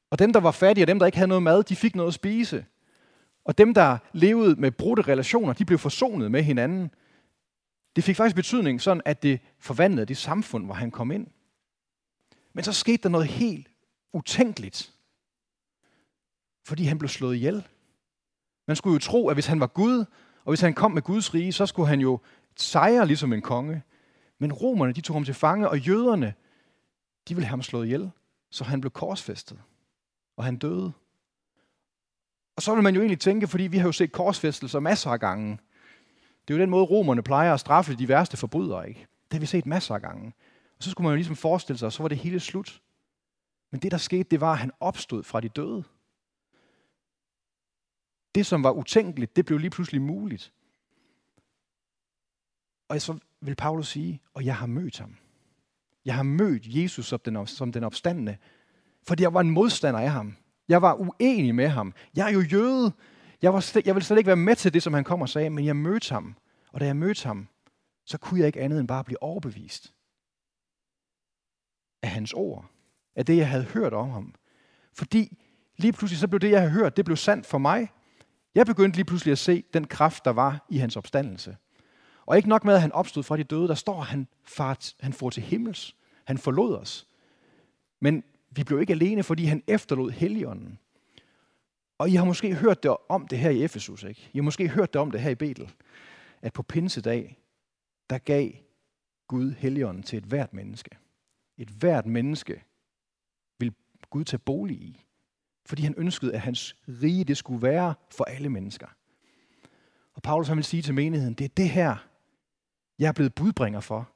Og 0.10 0.20
dem, 0.20 0.34
der 0.34 0.40
var 0.40 0.52
fattige, 0.52 0.84
og 0.84 0.88
dem, 0.88 1.00
der 1.00 1.06
ikke 1.06 1.18
havde 1.18 1.28
noget 1.28 1.44
mad, 1.44 1.64
de 1.64 1.76
fik 1.76 1.96
noget 1.96 2.08
at 2.08 2.14
spise. 2.14 2.66
Og 3.46 3.58
dem, 3.58 3.74
der 3.74 3.98
levede 4.14 4.56
med 4.56 4.72
brudte 4.72 5.02
relationer, 5.02 5.54
de 5.54 5.66
blev 5.66 5.78
forsonet 5.78 6.32
med 6.32 6.44
hinanden. 6.44 6.90
Det 7.96 8.04
fik 8.04 8.16
faktisk 8.16 8.36
betydning 8.36 8.82
sådan, 8.82 9.02
at 9.06 9.24
det 9.24 9.40
forvandlede 9.60 10.06
det 10.06 10.18
samfund, 10.18 10.66
hvor 10.66 10.74
han 10.74 10.92
kom 10.92 11.12
ind. 11.12 11.28
Men 12.54 12.64
så 12.64 12.74
skete 12.74 13.04
der 13.04 13.10
noget 13.10 13.28
helt 13.28 13.68
utænkeligt. 14.14 14.94
Fordi 16.68 16.84
han 16.84 16.98
blev 17.00 17.10
slået 17.10 17.36
ihjel. 17.36 17.68
Man 18.68 18.76
skulle 18.76 18.94
jo 18.94 19.00
tro, 19.00 19.30
at 19.30 19.36
hvis 19.36 19.46
han 19.46 19.60
var 19.60 19.68
Gud, 19.68 20.06
og 20.44 20.52
hvis 20.52 20.62
han 20.62 20.74
kom 20.74 20.92
med 20.92 21.02
Guds 21.02 21.34
rige, 21.34 21.54
så 21.54 21.66
skulle 21.66 21.88
han 21.88 22.00
jo 22.00 22.20
sejre 22.56 23.08
ligesom 23.08 23.34
en 23.34 23.42
konge. 23.42 23.84
Men 24.40 24.54
romerne, 24.54 24.94
de 24.94 25.02
tog 25.02 25.16
ham 25.16 25.24
til 25.24 25.34
fange, 25.34 25.70
og 25.70 25.80
jøderne, 25.80 26.34
de 27.28 27.36
ville 27.36 27.46
have 27.46 27.50
ham 27.50 27.62
slået 27.62 27.86
ihjel, 27.86 28.12
så 28.52 28.64
han 28.64 28.82
blev 28.82 28.92
korsfæstet 28.92 29.60
og 30.38 30.44
han 30.44 30.58
døde. 30.58 30.94
Og 32.56 32.62
så 32.62 32.74
vil 32.74 32.84
man 32.84 32.96
jo 32.96 33.02
egentlig 33.02 33.20
tænke, 33.20 33.48
fordi 33.48 33.64
vi 33.64 33.78
har 33.78 33.88
jo 33.88 33.92
set 33.92 34.12
korsfæstelser 34.12 34.80
masser 34.80 35.10
af 35.10 35.20
gange. 35.20 35.60
Det 36.48 36.54
er 36.54 36.58
jo 36.58 36.62
den 36.62 36.70
måde, 36.70 36.86
romerne 36.86 37.24
plejer 37.24 37.54
at 37.54 37.60
straffe 37.60 37.96
de 37.96 38.08
værste 38.08 38.38
forbrydere, 38.38 38.90
ikke? 38.90 39.00
Det 39.00 39.34
har 39.34 39.40
vi 39.40 39.46
set 39.46 39.66
masser 39.66 39.96
af 39.96 40.02
gange. 40.02 40.34
Og 40.78 40.84
så 40.84 40.92
skulle 40.92 41.06
man 41.06 41.12
jo 41.12 41.16
ligesom 41.16 41.36
forestille 41.36 41.80
sig, 41.80 41.88
at 41.88 41.94
så 41.94 42.04
var 42.04 42.08
det 42.08 42.18
hele 42.18 42.40
slut. 42.40 42.82
Men 43.72 43.82
det, 43.82 43.92
der 43.92 43.98
skete, 43.98 44.24
det 44.24 44.42
var, 44.42 44.52
at 44.52 44.58
han 44.58 44.72
opstod 44.80 45.24
fra 45.24 45.42
de 45.42 45.50
døde. 45.50 45.84
Det, 48.36 48.46
som 48.46 48.64
var 48.64 48.72
utænkeligt, 48.72 49.36
det 49.36 49.46
blev 49.46 49.58
lige 49.58 49.70
pludselig 49.70 50.02
muligt. 50.02 50.54
Og 52.90 53.02
så 53.02 53.20
vil 53.42 53.56
Paulus 53.56 53.88
sige, 53.88 54.22
og 54.34 54.46
jeg 54.46 54.56
har 54.56 54.66
mødt 54.66 55.00
ham. 55.00 55.18
Jeg 56.06 56.16
har 56.16 56.24
mødt 56.24 56.64
Jesus 56.66 57.06
som 57.06 57.20
den, 57.20 57.48
som 57.48 57.72
den 57.72 57.84
opstandende 57.84 58.38
Fordi 59.08 59.24
jeg 59.24 59.34
var 59.34 59.42
en 59.42 59.50
modstander 59.50 60.00
af 60.00 60.12
ham. 60.12 60.36
Jeg 60.70 60.82
var 60.82 60.94
uenig 60.94 61.56
med 61.56 61.68
ham. 61.68 61.94
Jeg 62.16 62.28
er 62.28 62.34
jo 62.34 62.42
jøde. 62.42 62.92
Jeg, 63.42 63.54
var 63.54 63.60
slet, 63.60 63.88
jeg 63.88 63.96
ville 63.96 64.06
slet 64.06 64.18
ikke 64.18 64.28
være 64.28 64.36
med 64.36 64.56
til 64.56 64.74
det, 64.74 64.84
som 64.84 64.94
han 64.94 65.04
kom 65.04 65.22
og 65.22 65.30
sagde, 65.30 65.50
men 65.50 65.66
jeg 65.66 65.76
mødte 65.76 66.14
ham. 66.14 66.36
Og 66.72 66.80
da 66.80 66.86
jeg 66.86 66.96
mødte 66.96 67.28
ham, 67.28 67.48
så 68.06 68.18
kunne 68.18 68.40
jeg 68.40 68.48
ikke 68.48 68.62
andet 68.62 68.80
end 68.80 68.88
bare 68.88 69.04
blive 69.04 69.24
overbevist 69.24 69.94
af 72.02 72.10
hans 72.10 72.34
ord. 72.34 72.66
Af 73.16 73.26
det, 73.26 73.38
jeg 73.38 73.50
havde 73.50 73.64
hørt 73.64 73.94
om 73.94 74.10
ham. 74.10 74.36
Fordi 74.94 75.38
lige 75.78 75.94
pludselig 75.94 76.20
så 76.20 76.28
blev 76.28 76.40
det, 76.40 76.52
jeg 76.52 76.60
havde 76.60 76.72
hørt, 76.72 76.98
det 76.98 77.06
blev 77.06 77.18
sandt 77.18 77.46
for 77.46 77.58
mig. 77.58 77.92
Jeg 78.56 78.66
begyndte 78.66 78.98
lige 78.98 79.06
pludselig 79.06 79.32
at 79.32 79.38
se 79.38 79.64
den 79.74 79.88
kraft, 79.88 80.26
der 80.26 80.32
var 80.32 80.66
i 80.70 80.78
hans 80.78 80.96
opstandelse. 80.96 81.58
Og 82.26 82.38
ikke 82.38 82.50
nok 82.50 82.66
med, 82.66 82.74
at 82.74 82.82
han 82.82 82.92
opstod 82.92 83.24
fra 83.24 83.38
de 83.38 83.44
døde, 83.44 83.68
der 83.68 83.76
står, 83.76 84.02
at 84.02 84.08
han, 84.08 84.28
fart, 84.44 84.96
han 85.00 85.14
får 85.14 85.30
til 85.30 85.44
himmels. 85.44 85.96
Han 86.26 86.38
forlod 86.38 86.76
os. 86.76 87.08
Men 88.02 88.24
vi 88.50 88.64
blev 88.64 88.82
ikke 88.82 88.94
alene, 88.94 89.24
fordi 89.24 89.46
han 89.46 89.64
efterlod 89.68 90.12
Helligånden. 90.12 90.80
Og 91.98 92.10
I 92.10 92.16
har 92.16 92.26
måske 92.26 92.56
hørt 92.56 92.84
det 92.84 92.96
om 93.10 93.28
det 93.28 93.40
her 93.40 93.50
i 93.50 93.64
Efesus, 93.64 94.04
ikke? 94.04 94.30
I 94.34 94.38
har 94.38 94.44
måske 94.44 94.70
hørt 94.70 94.94
det 94.94 95.02
om 95.02 95.12
det 95.12 95.22
her 95.22 95.30
i 95.30 95.36
Betel, 95.36 95.72
at 96.42 96.54
på 96.54 96.64
pinsedag, 96.64 97.38
der 98.10 98.18
gav 98.18 98.52
Gud 99.28 99.52
Helligånden 99.52 100.04
til 100.04 100.18
et 100.18 100.24
hvert 100.24 100.54
menneske. 100.54 100.98
Et 101.58 101.68
hvert 101.68 102.06
menneske 102.06 102.64
vil 103.60 103.74
Gud 104.10 104.24
tage 104.24 104.40
bolig 104.40 104.78
i, 104.78 105.06
fordi 105.66 105.82
han 105.82 105.96
ønskede, 105.98 106.34
at 106.34 106.42
hans 106.42 106.76
rige 106.88 107.24
det 107.24 107.38
skulle 107.38 107.62
være 107.62 107.94
for 108.12 108.24
alle 108.24 108.50
mennesker. 108.50 108.88
Og 110.14 110.22
Paulus 110.22 110.48
han 110.48 110.58
vil 110.58 110.64
sige 110.64 110.82
til 110.82 110.94
menigheden, 110.94 111.34
det 111.34 111.46
er 111.46 111.50
det 111.58 111.70
her, 111.70 112.08
jeg 113.00 113.08
er 113.08 113.12
blevet 113.12 113.36
budbringer 113.36 113.80
for. 113.80 114.10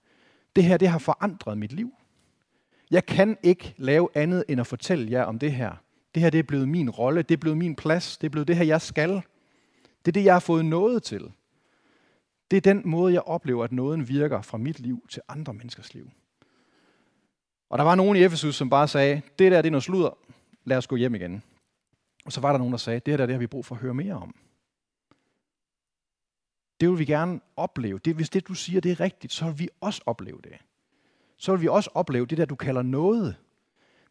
Det 0.56 0.64
her, 0.64 0.78
det 0.78 0.88
har 0.88 1.00
forandret 1.00 1.58
mit 1.58 1.72
liv. 1.72 1.94
Jeg 2.92 3.06
kan 3.06 3.38
ikke 3.44 3.74
lave 3.78 4.10
andet 4.14 4.44
end 4.48 4.62
at 4.62 4.68
fortælle 4.68 5.12
jer 5.12 5.24
om 5.24 5.40
det 5.40 5.52
her. 5.52 5.76
Det 6.16 6.22
her 6.22 6.30
det 6.30 6.40
er 6.40 6.44
blevet 6.44 6.70
min 6.70 6.90
rolle, 6.90 7.22
det 7.22 7.34
er 7.34 7.40
blevet 7.40 7.58
min 7.58 7.76
plads, 7.76 8.18
det 8.18 8.28
er 8.28 8.32
blevet 8.32 8.48
det 8.48 8.56
her, 8.56 8.66
jeg 8.66 8.82
skal. 8.82 9.10
Det 10.06 10.08
er 10.08 10.12
det, 10.12 10.26
jeg 10.26 10.36
har 10.36 10.40
fået 10.40 10.66
noget 10.66 11.04
til. 11.04 11.32
Det 12.52 12.58
er 12.58 12.62
den 12.62 12.82
måde, 12.86 13.14
jeg 13.14 13.22
oplever, 13.22 13.64
at 13.64 13.72
nåden 13.72 14.08
virker 14.08 14.42
fra 14.42 14.58
mit 14.58 14.80
liv 14.80 15.06
til 15.10 15.22
andre 15.28 15.54
menneskers 15.54 15.94
liv. 15.94 16.12
Og 17.70 17.78
der 17.78 17.84
var 17.84 17.96
nogen 17.96 18.18
i 18.18 18.24
Efesus, 18.24 18.56
som 18.56 18.70
bare 18.70 18.88
sagde, 18.88 19.22
det 19.40 19.52
der 19.52 19.62
det 19.62 19.70
er 19.70 19.72
noget 19.72 19.84
sludder, 19.84 20.18
lad 20.64 20.78
os 20.78 20.88
gå 20.88 20.96
hjem 20.96 21.16
igen. 21.16 21.44
Og 22.26 22.32
så 22.32 22.42
var 22.42 22.52
der 22.52 22.58
nogen, 22.58 22.72
der 22.72 22.78
sagde, 22.78 23.00
det 23.00 23.12
her 23.12 23.18
der, 23.18 23.26
det 23.26 23.34
har 23.34 23.40
vi 23.40 23.48
brug 23.48 23.66
for 23.66 23.76
at 23.76 23.82
høre 23.82 23.94
mere 23.94 24.14
om. 24.14 24.36
Det 26.80 26.90
vil 26.90 27.00
vi 27.00 27.06
gerne 27.06 27.40
opleve. 27.56 28.00
Det, 28.00 28.16
hvis 28.16 28.30
det, 28.30 28.48
du 28.48 28.54
siger, 28.54 28.82
det 28.82 28.92
er 28.92 29.00
rigtigt, 29.00 29.34
så 29.34 29.46
vil 29.46 29.60
vi 29.60 29.70
også 29.82 30.02
opleve 30.06 30.40
det. 30.44 30.54
Så 31.40 31.52
vil 31.52 31.62
vi 31.62 31.68
også 31.68 31.90
opleve 31.94 32.26
det 32.26 32.38
der, 32.38 32.46
du 32.46 32.56
kalder 32.56 32.82
noget. 32.82 33.36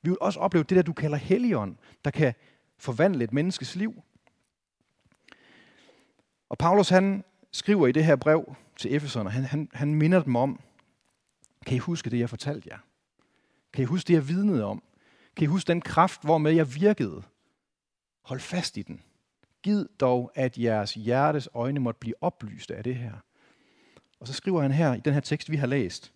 Vi 0.03 0.11
vil 0.11 0.19
også 0.21 0.41
opleve 0.41 0.65
det 0.65 0.77
der, 0.77 0.83
du 0.83 0.93
kalder 0.93 1.17
helligånd, 1.17 1.77
der 2.05 2.11
kan 2.11 2.35
forvandle 2.79 3.25
et 3.25 3.33
menneskes 3.33 3.77
liv. 3.77 4.03
Og 6.49 6.59
Paulus 6.59 6.89
han 6.89 7.25
skriver 7.53 7.87
i 7.87 7.93
det 7.93 8.05
her 8.05 8.17
brev 8.17 8.57
til 8.77 8.95
Efeserne, 8.95 9.31
han, 9.31 9.45
han, 9.45 9.69
han 9.73 9.95
minder 9.95 10.23
dem 10.23 10.37
om, 10.37 10.61
kan 11.67 11.77
I 11.77 11.79
huske 11.79 12.11
det, 12.11 12.19
jeg 12.19 12.31
fortalte 12.31 12.69
jer? 12.69 12.79
Kan 13.73 13.83
I 13.83 13.85
huske 13.85 14.09
det, 14.09 14.15
jeg 14.15 14.29
vidnede 14.29 14.65
om? 14.65 14.83
Kan 15.37 15.45
I 15.45 15.47
huske 15.47 15.69
den 15.69 15.81
kraft, 15.81 16.23
hvormed 16.23 16.53
jeg 16.53 16.75
virkede? 16.75 17.23
Hold 18.23 18.41
fast 18.41 18.77
i 18.77 18.83
den. 18.83 19.03
Gid 19.63 19.85
dog, 20.01 20.33
at 20.35 20.59
jeres 20.59 20.95
hjertes 20.95 21.49
øjne 21.55 21.81
måtte 21.81 22.01
blive 22.01 22.15
oplyste 22.21 22.77
af 22.77 22.85
det 22.85 22.97
her. 22.97 23.13
Og 24.21 24.27
så 24.27 24.33
skriver 24.33 24.63
han 24.63 24.73
her 24.73 24.95
i 24.95 25.01
den 25.01 25.15
her 25.15 25.21
tekst, 25.21 25.51
vi 25.51 25.57
har 25.57 25.67
læst. 25.67 26.13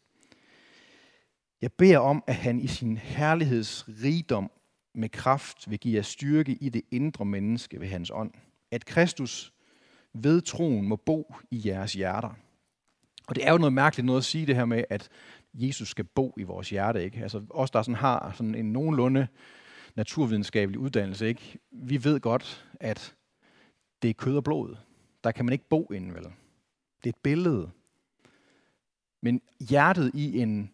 Jeg 1.62 1.73
beder 1.73 1.99
om, 1.99 2.25
at 2.26 2.35
han 2.35 2.61
i 2.61 2.66
sin 2.66 2.97
herlighedsrigdom 2.97 4.50
med 4.95 5.09
kraft 5.09 5.71
vil 5.71 5.78
give 5.78 5.95
jer 5.95 6.02
styrke 6.02 6.52
i 6.52 6.69
det 6.69 6.83
indre 6.90 7.25
menneske 7.25 7.81
ved 7.81 7.88
hans 7.88 8.11
ånd. 8.14 8.33
At 8.71 8.85
Kristus 8.85 9.52
ved 10.12 10.40
troen 10.40 10.88
må 10.88 10.97
bo 10.97 11.35
i 11.50 11.62
jeres 11.64 11.92
hjerter. 11.92 12.31
Og 13.29 13.35
det 13.35 13.46
er 13.46 13.53
jo 13.53 13.59
noget 13.59 13.72
mærkeligt 13.72 14.07
noget 14.07 14.20
at 14.20 14.25
sige 14.25 14.46
det 14.46 14.57
her 14.57 14.64
med, 14.64 14.85
at 14.90 15.09
Jesus 15.55 15.88
skal 15.88 16.05
bo 16.05 16.35
i 16.37 16.42
vores 16.42 16.70
hjerte. 16.70 17.05
Ikke? 17.05 17.22
Altså 17.22 17.42
os, 17.51 17.70
der 17.70 17.83
sådan 17.83 17.94
har 17.94 18.33
sådan 18.35 18.55
en 18.55 18.72
nogenlunde 18.72 19.27
naturvidenskabelig 19.94 20.81
uddannelse, 20.81 21.29
ikke? 21.29 21.59
vi 21.70 22.05
ved 22.05 22.20
godt, 22.20 22.68
at 22.81 23.14
det 24.03 24.11
er 24.11 24.14
kød 24.14 24.37
og 24.37 24.44
blod. 24.44 24.77
Der 25.25 25.31
kan 25.31 25.44
man 25.44 25.53
ikke 25.53 25.68
bo 25.68 25.90
inden, 25.94 26.14
vel? 26.14 26.22
Det 26.22 27.05
er 27.05 27.09
et 27.09 27.22
billede. 27.22 27.70
Men 29.22 29.40
hjertet 29.61 30.11
i 30.14 30.38
en 30.38 30.72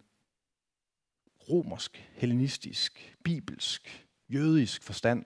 romersk, 1.51 2.09
hellenistisk, 2.13 3.17
bibelsk, 3.25 4.07
jødisk 4.29 4.83
forstand 4.83 5.25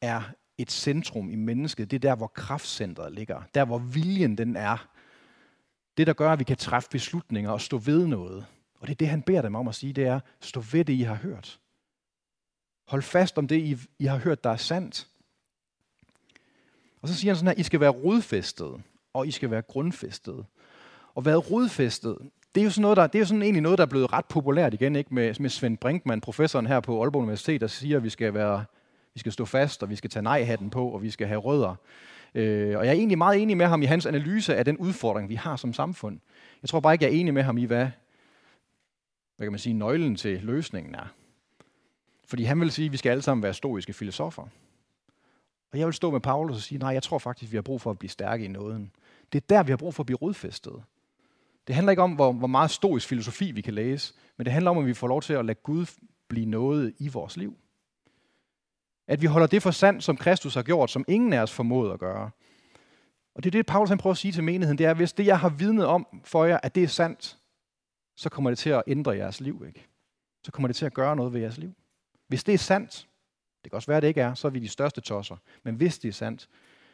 er 0.00 0.22
et 0.58 0.70
centrum 0.70 1.30
i 1.30 1.36
mennesket. 1.36 1.90
Det 1.90 1.96
er 1.96 2.00
der, 2.10 2.16
hvor 2.16 2.26
kraftcentret 2.26 3.12
ligger. 3.12 3.42
Der, 3.54 3.64
hvor 3.64 3.78
viljen 3.78 4.38
den 4.38 4.56
er. 4.56 4.88
Det, 5.96 6.06
der 6.06 6.12
gør, 6.12 6.32
at 6.32 6.38
vi 6.38 6.44
kan 6.44 6.56
træffe 6.56 6.88
beslutninger 6.90 7.50
og 7.50 7.60
stå 7.60 7.78
ved 7.78 8.06
noget. 8.06 8.46
Og 8.80 8.86
det 8.86 8.94
er 8.94 8.96
det, 8.96 9.08
han 9.08 9.22
beder 9.22 9.42
dem 9.42 9.54
om 9.54 9.68
at 9.68 9.74
sige, 9.74 9.92
det 9.92 10.04
er, 10.04 10.20
stå 10.40 10.60
ved 10.60 10.84
det, 10.84 10.92
I 10.92 11.02
har 11.02 11.14
hørt. 11.14 11.60
Hold 12.88 13.02
fast 13.02 13.38
om 13.38 13.48
det, 13.48 13.56
I, 13.56 13.76
I 13.98 14.04
har 14.04 14.18
hørt, 14.18 14.44
der 14.44 14.50
er 14.50 14.56
sandt. 14.56 15.08
Og 17.02 17.08
så 17.08 17.14
siger 17.14 17.32
han 17.32 17.36
sådan 17.36 17.56
her, 17.56 17.60
I 17.60 17.62
skal 17.62 17.80
være 17.80 17.90
rodfæstet, 17.90 18.82
og 19.12 19.28
I 19.28 19.30
skal 19.30 19.50
være 19.50 19.62
grundfæstet. 19.62 20.46
Og 21.14 21.24
være 21.24 21.36
rodfæstet, 21.36 22.18
det 22.54 22.60
er 22.60 22.64
jo 22.64 22.70
sådan, 22.70 22.82
noget, 22.82 22.96
der, 22.96 23.06
det 23.06 23.14
er 23.14 23.18
jo 23.18 23.26
sådan 23.26 23.42
egentlig 23.42 23.62
noget, 23.62 23.78
der 23.78 23.84
er 23.84 23.88
blevet 23.88 24.12
ret 24.12 24.24
populært 24.24 24.74
igen, 24.74 24.96
ikke? 24.96 25.14
Med, 25.14 25.34
med 25.40 25.50
Svend 25.50 25.78
Brinkmann, 25.78 26.20
professoren 26.20 26.66
her 26.66 26.80
på 26.80 27.02
Aalborg 27.02 27.22
Universitet, 27.22 27.60
der 27.60 27.66
siger, 27.66 27.96
at 27.96 28.04
vi 28.04 28.08
skal, 28.08 28.34
være, 28.34 28.64
vi 29.14 29.20
skal 29.20 29.32
stå 29.32 29.44
fast, 29.44 29.82
og 29.82 29.90
vi 29.90 29.96
skal 29.96 30.10
tage 30.10 30.22
nej-hatten 30.22 30.70
på, 30.70 30.88
og 30.88 31.02
vi 31.02 31.10
skal 31.10 31.26
have 31.26 31.40
rødder. 31.40 31.74
Øh, 32.34 32.78
og 32.78 32.84
jeg 32.84 32.90
er 32.90 32.96
egentlig 32.96 33.18
meget 33.18 33.42
enig 33.42 33.56
med 33.56 33.66
ham 33.66 33.82
i 33.82 33.84
hans 33.84 34.06
analyse 34.06 34.56
af 34.56 34.64
den 34.64 34.76
udfordring, 34.76 35.28
vi 35.28 35.34
har 35.34 35.56
som 35.56 35.72
samfund. 35.72 36.18
Jeg 36.62 36.68
tror 36.68 36.80
bare 36.80 36.92
ikke, 36.92 37.04
jeg 37.04 37.14
er 37.14 37.20
enig 37.20 37.34
med 37.34 37.42
ham 37.42 37.58
i, 37.58 37.64
hvad, 37.64 37.88
hvad 39.36 39.46
kan 39.46 39.52
man 39.52 39.58
sige, 39.58 39.72
nøglen 39.72 40.16
til 40.16 40.40
løsningen 40.42 40.94
er. 40.94 41.14
Fordi 42.26 42.42
han 42.42 42.60
vil 42.60 42.70
sige, 42.70 42.86
at 42.86 42.92
vi 42.92 42.96
skal 42.96 43.10
alle 43.10 43.22
sammen 43.22 43.42
være 43.42 43.54
stoiske 43.54 43.92
filosofer. 43.92 44.42
Og 45.72 45.78
jeg 45.78 45.86
vil 45.86 45.94
stå 45.94 46.10
med 46.10 46.20
Paulus 46.20 46.56
og 46.56 46.62
sige, 46.62 46.78
nej, 46.78 46.90
jeg 46.90 47.02
tror 47.02 47.18
faktisk, 47.18 47.52
vi 47.52 47.56
har 47.56 47.62
brug 47.62 47.80
for 47.80 47.90
at 47.90 47.98
blive 47.98 48.10
stærke 48.10 48.44
i 48.44 48.48
nåden. 48.48 48.92
Det 49.32 49.40
er 49.42 49.46
der, 49.48 49.62
vi 49.62 49.72
har 49.72 49.76
brug 49.76 49.94
for 49.94 50.02
at 50.02 50.06
blive 50.06 50.18
rodfæstet. 50.22 50.82
Det 51.70 51.74
handler 51.74 51.90
ikke 51.90 52.02
om, 52.02 52.12
hvor, 52.12 52.32
hvor 52.32 52.46
meget 52.46 52.70
stoisk 52.70 53.08
filosofi 53.08 53.50
vi 53.50 53.60
kan 53.60 53.74
læse, 53.74 54.14
men 54.36 54.44
det 54.44 54.52
handler 54.52 54.70
om, 54.70 54.78
at 54.78 54.86
vi 54.86 54.94
får 54.94 55.08
lov 55.08 55.22
til 55.22 55.32
at 55.32 55.44
lade 55.44 55.58
Gud 55.62 55.86
blive 56.28 56.46
noget 56.46 56.94
i 56.98 57.08
vores 57.08 57.36
liv. 57.36 57.56
At 59.08 59.22
vi 59.22 59.26
holder 59.26 59.46
det 59.46 59.62
for 59.62 59.70
sandt, 59.70 60.04
som 60.04 60.16
Kristus 60.16 60.54
har 60.54 60.62
gjort, 60.62 60.90
som 60.90 61.04
ingen 61.08 61.32
af 61.32 61.42
os 61.42 61.52
formåede 61.52 61.92
at 61.92 62.00
gøre. 62.00 62.30
Og 63.34 63.44
det 63.44 63.46
er 63.46 63.58
det, 63.58 63.66
Paulus 63.66 63.88
han 63.88 63.98
prøver 63.98 64.12
at 64.12 64.18
sige 64.18 64.32
til 64.32 64.44
menigheden, 64.44 64.78
det 64.78 64.86
er, 64.86 64.90
at 64.90 64.96
hvis 64.96 65.12
det, 65.12 65.26
jeg 65.26 65.38
har 65.38 65.48
vidnet 65.48 65.86
om 65.86 66.06
for 66.24 66.44
jer, 66.44 66.58
at 66.62 66.74
det 66.74 66.82
er 66.82 66.88
sandt, 66.88 67.38
så 68.16 68.28
kommer 68.28 68.50
det 68.50 68.58
til 68.58 68.70
at 68.70 68.82
ændre 68.86 69.16
jeres 69.16 69.40
liv. 69.40 69.64
Ikke? 69.66 69.86
Så 70.44 70.52
kommer 70.52 70.68
det 70.68 70.76
til 70.76 70.86
at 70.86 70.94
gøre 70.94 71.16
noget 71.16 71.32
ved 71.32 71.40
jeres 71.40 71.58
liv. 71.58 71.72
Hvis 72.28 72.44
det 72.44 72.54
er 72.54 72.58
sandt, 72.58 73.08
det 73.64 73.70
kan 73.70 73.76
også 73.76 73.86
være, 73.86 73.96
at 73.96 74.02
det 74.02 74.08
ikke 74.08 74.20
er, 74.20 74.34
så 74.34 74.48
er 74.48 74.52
vi 74.52 74.58
de 74.58 74.68
største 74.68 75.00
tosser. 75.00 75.36
Men 75.62 75.74
hvis 75.74 75.98
det 75.98 76.08
er 76.08 76.12
sandt, 76.12 76.48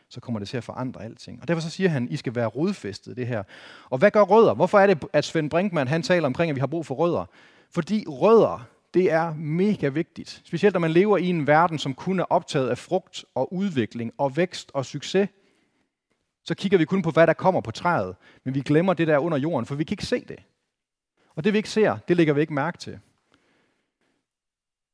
så 0.08 0.20
kommer 0.20 0.38
det 0.38 0.48
til 0.48 0.56
at 0.56 0.64
forandre 0.64 1.04
alting. 1.04 1.38
Og 1.42 1.48
derfor 1.48 1.60
så 1.60 1.70
siger 1.70 1.88
han, 1.88 2.08
I 2.10 2.16
skal 2.16 2.34
være 2.34 2.46
rodfæstet 2.46 3.16
det 3.16 3.26
her. 3.26 3.42
Og 3.90 3.98
hvad 3.98 4.10
gør 4.10 4.22
rødder? 4.22 4.54
Hvorfor 4.54 4.78
er 4.78 4.86
det, 4.86 5.04
at 5.12 5.24
Svend 5.24 5.50
Brinkmann 5.50 5.88
han 5.88 6.02
taler 6.02 6.26
omkring, 6.26 6.50
at 6.50 6.56
vi 6.56 6.60
har 6.60 6.66
brug 6.66 6.86
for 6.86 6.94
rødder? 6.94 7.24
Fordi 7.70 8.04
rødder, 8.08 8.66
det 8.94 9.12
er 9.12 9.34
mega 9.34 9.88
vigtigt. 9.88 10.42
Specielt 10.44 10.72
når 10.72 10.80
man 10.80 10.90
lever 10.90 11.18
i 11.18 11.26
en 11.26 11.46
verden, 11.46 11.78
som 11.78 11.94
kun 11.94 12.20
er 12.20 12.24
optaget 12.24 12.68
af 12.68 12.78
frugt 12.78 13.24
og 13.34 13.52
udvikling 13.52 14.12
og 14.18 14.36
vækst 14.36 14.70
og 14.74 14.86
succes. 14.86 15.28
Så 16.44 16.54
kigger 16.54 16.78
vi 16.78 16.84
kun 16.84 17.02
på, 17.02 17.10
hvad 17.10 17.26
der 17.26 17.32
kommer 17.32 17.60
på 17.60 17.70
træet, 17.70 18.16
men 18.44 18.54
vi 18.54 18.60
glemmer 18.60 18.94
det 18.94 19.08
der 19.08 19.18
under 19.18 19.38
jorden, 19.38 19.66
for 19.66 19.74
vi 19.74 19.84
kan 19.84 19.94
ikke 19.94 20.06
se 20.06 20.24
det. 20.24 20.38
Og 21.34 21.44
det 21.44 21.52
vi 21.52 21.56
ikke 21.56 21.70
ser, 21.70 21.96
det 22.08 22.16
lægger 22.16 22.34
vi 22.34 22.40
ikke 22.40 22.54
mærke 22.54 22.78
til. 22.78 22.98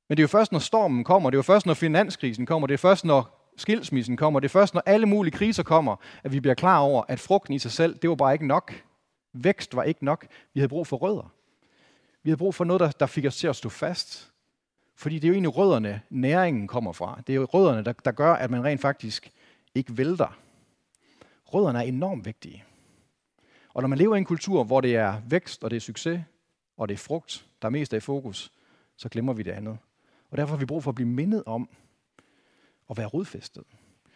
Men 0.09 0.17
det 0.17 0.21
er 0.21 0.25
jo 0.25 0.29
først, 0.29 0.53
når 0.53 0.59
stormen 0.59 1.05
kommer, 1.05 1.31
det 1.31 1.35
er 1.35 1.39
jo 1.39 1.43
først, 1.43 1.67
når 1.67 1.75
finanskrisen 1.75 2.47
kommer, 2.47 2.67
det 2.67 2.75
er 2.75 2.79
først, 2.79 3.05
når 3.05 3.42
skilsmissen 3.57 4.17
kommer, 4.17 4.41
det 4.41 4.49
er 4.49 4.53
først, 4.53 4.75
når 4.75 4.83
alle 4.87 5.07
mulige 5.07 5.33
kriser 5.33 5.63
kommer, 5.63 5.97
at 6.25 6.33
vi 6.33 6.41
bliver 6.41 6.55
klar 6.55 6.79
over, 6.79 7.03
at 7.09 7.21
frugten 7.21 7.55
i 7.55 7.59
sig 7.59 7.71
selv, 7.71 7.99
det 7.99 8.11
var 8.11 8.17
bare 8.17 8.33
ikke 8.33 8.47
nok. 8.47 8.83
Vækst 9.33 9.77
var 9.77 9.83
ikke 9.83 10.05
nok. 10.05 10.27
Vi 10.55 10.61
havde 10.61 10.69
brug 10.69 10.87
for 10.87 10.97
rødder. 10.97 11.33
Vi 12.23 12.31
havde 12.31 12.39
brug 12.39 12.55
for 12.55 12.65
noget, 12.65 12.81
der, 12.81 12.91
der 12.91 13.07
fik 13.07 13.27
os 13.27 13.37
til 13.37 13.47
at 13.47 13.57
stå 13.57 13.69
fast. 13.69 14.33
Fordi 14.97 15.15
det 15.15 15.25
er 15.25 15.29
jo 15.29 15.35
egentlig 15.35 15.57
rødderne, 15.57 16.01
næringen 16.11 16.69
kommer 16.69 16.93
fra. 16.93 17.23
Det 17.27 17.33
er 17.33 17.37
jo 17.37 17.45
rødderne, 17.45 17.85
der, 17.85 17.93
der 17.93 18.13
gør, 18.13 18.33
at 18.33 18.51
man 18.51 18.65
rent 18.65 18.81
faktisk 18.81 19.33
ikke 19.75 19.97
vælter. 19.97 20.39
Rødderne 21.45 21.79
er 21.79 21.83
enormt 21.83 22.27
vigtige. 22.27 22.65
Og 23.75 23.83
når 23.83 23.89
man 23.89 23.99
lever 23.99 24.15
i 24.15 24.19
en 24.19 24.25
kultur, 24.25 24.65
hvor 24.65 24.81
det 24.81 24.97
er 24.97 25.21
vækst, 25.27 25.65
og 25.65 25.71
det 25.71 25.77
er 25.77 25.81
succes, 25.81 26.21
og 26.77 26.89
det 26.89 26.95
er 26.95 26.99
frugt, 26.99 27.47
der 27.63 27.69
er 27.69 27.71
mest 27.71 27.93
er 27.93 27.97
i 27.97 28.01
fokus, 28.01 28.53
så 28.97 29.09
glemmer 29.09 29.33
vi 29.33 29.43
det 29.43 29.51
andet. 29.51 29.79
Og 30.31 30.37
derfor 30.37 30.55
har 30.55 30.59
vi 30.59 30.67
brug 30.67 30.83
for 30.83 30.91
at 30.91 30.95
blive 30.95 31.09
mindet 31.09 31.43
om 31.47 31.69
at 32.93 32.99
være 32.99 33.07
rodfæstet. 33.07 33.65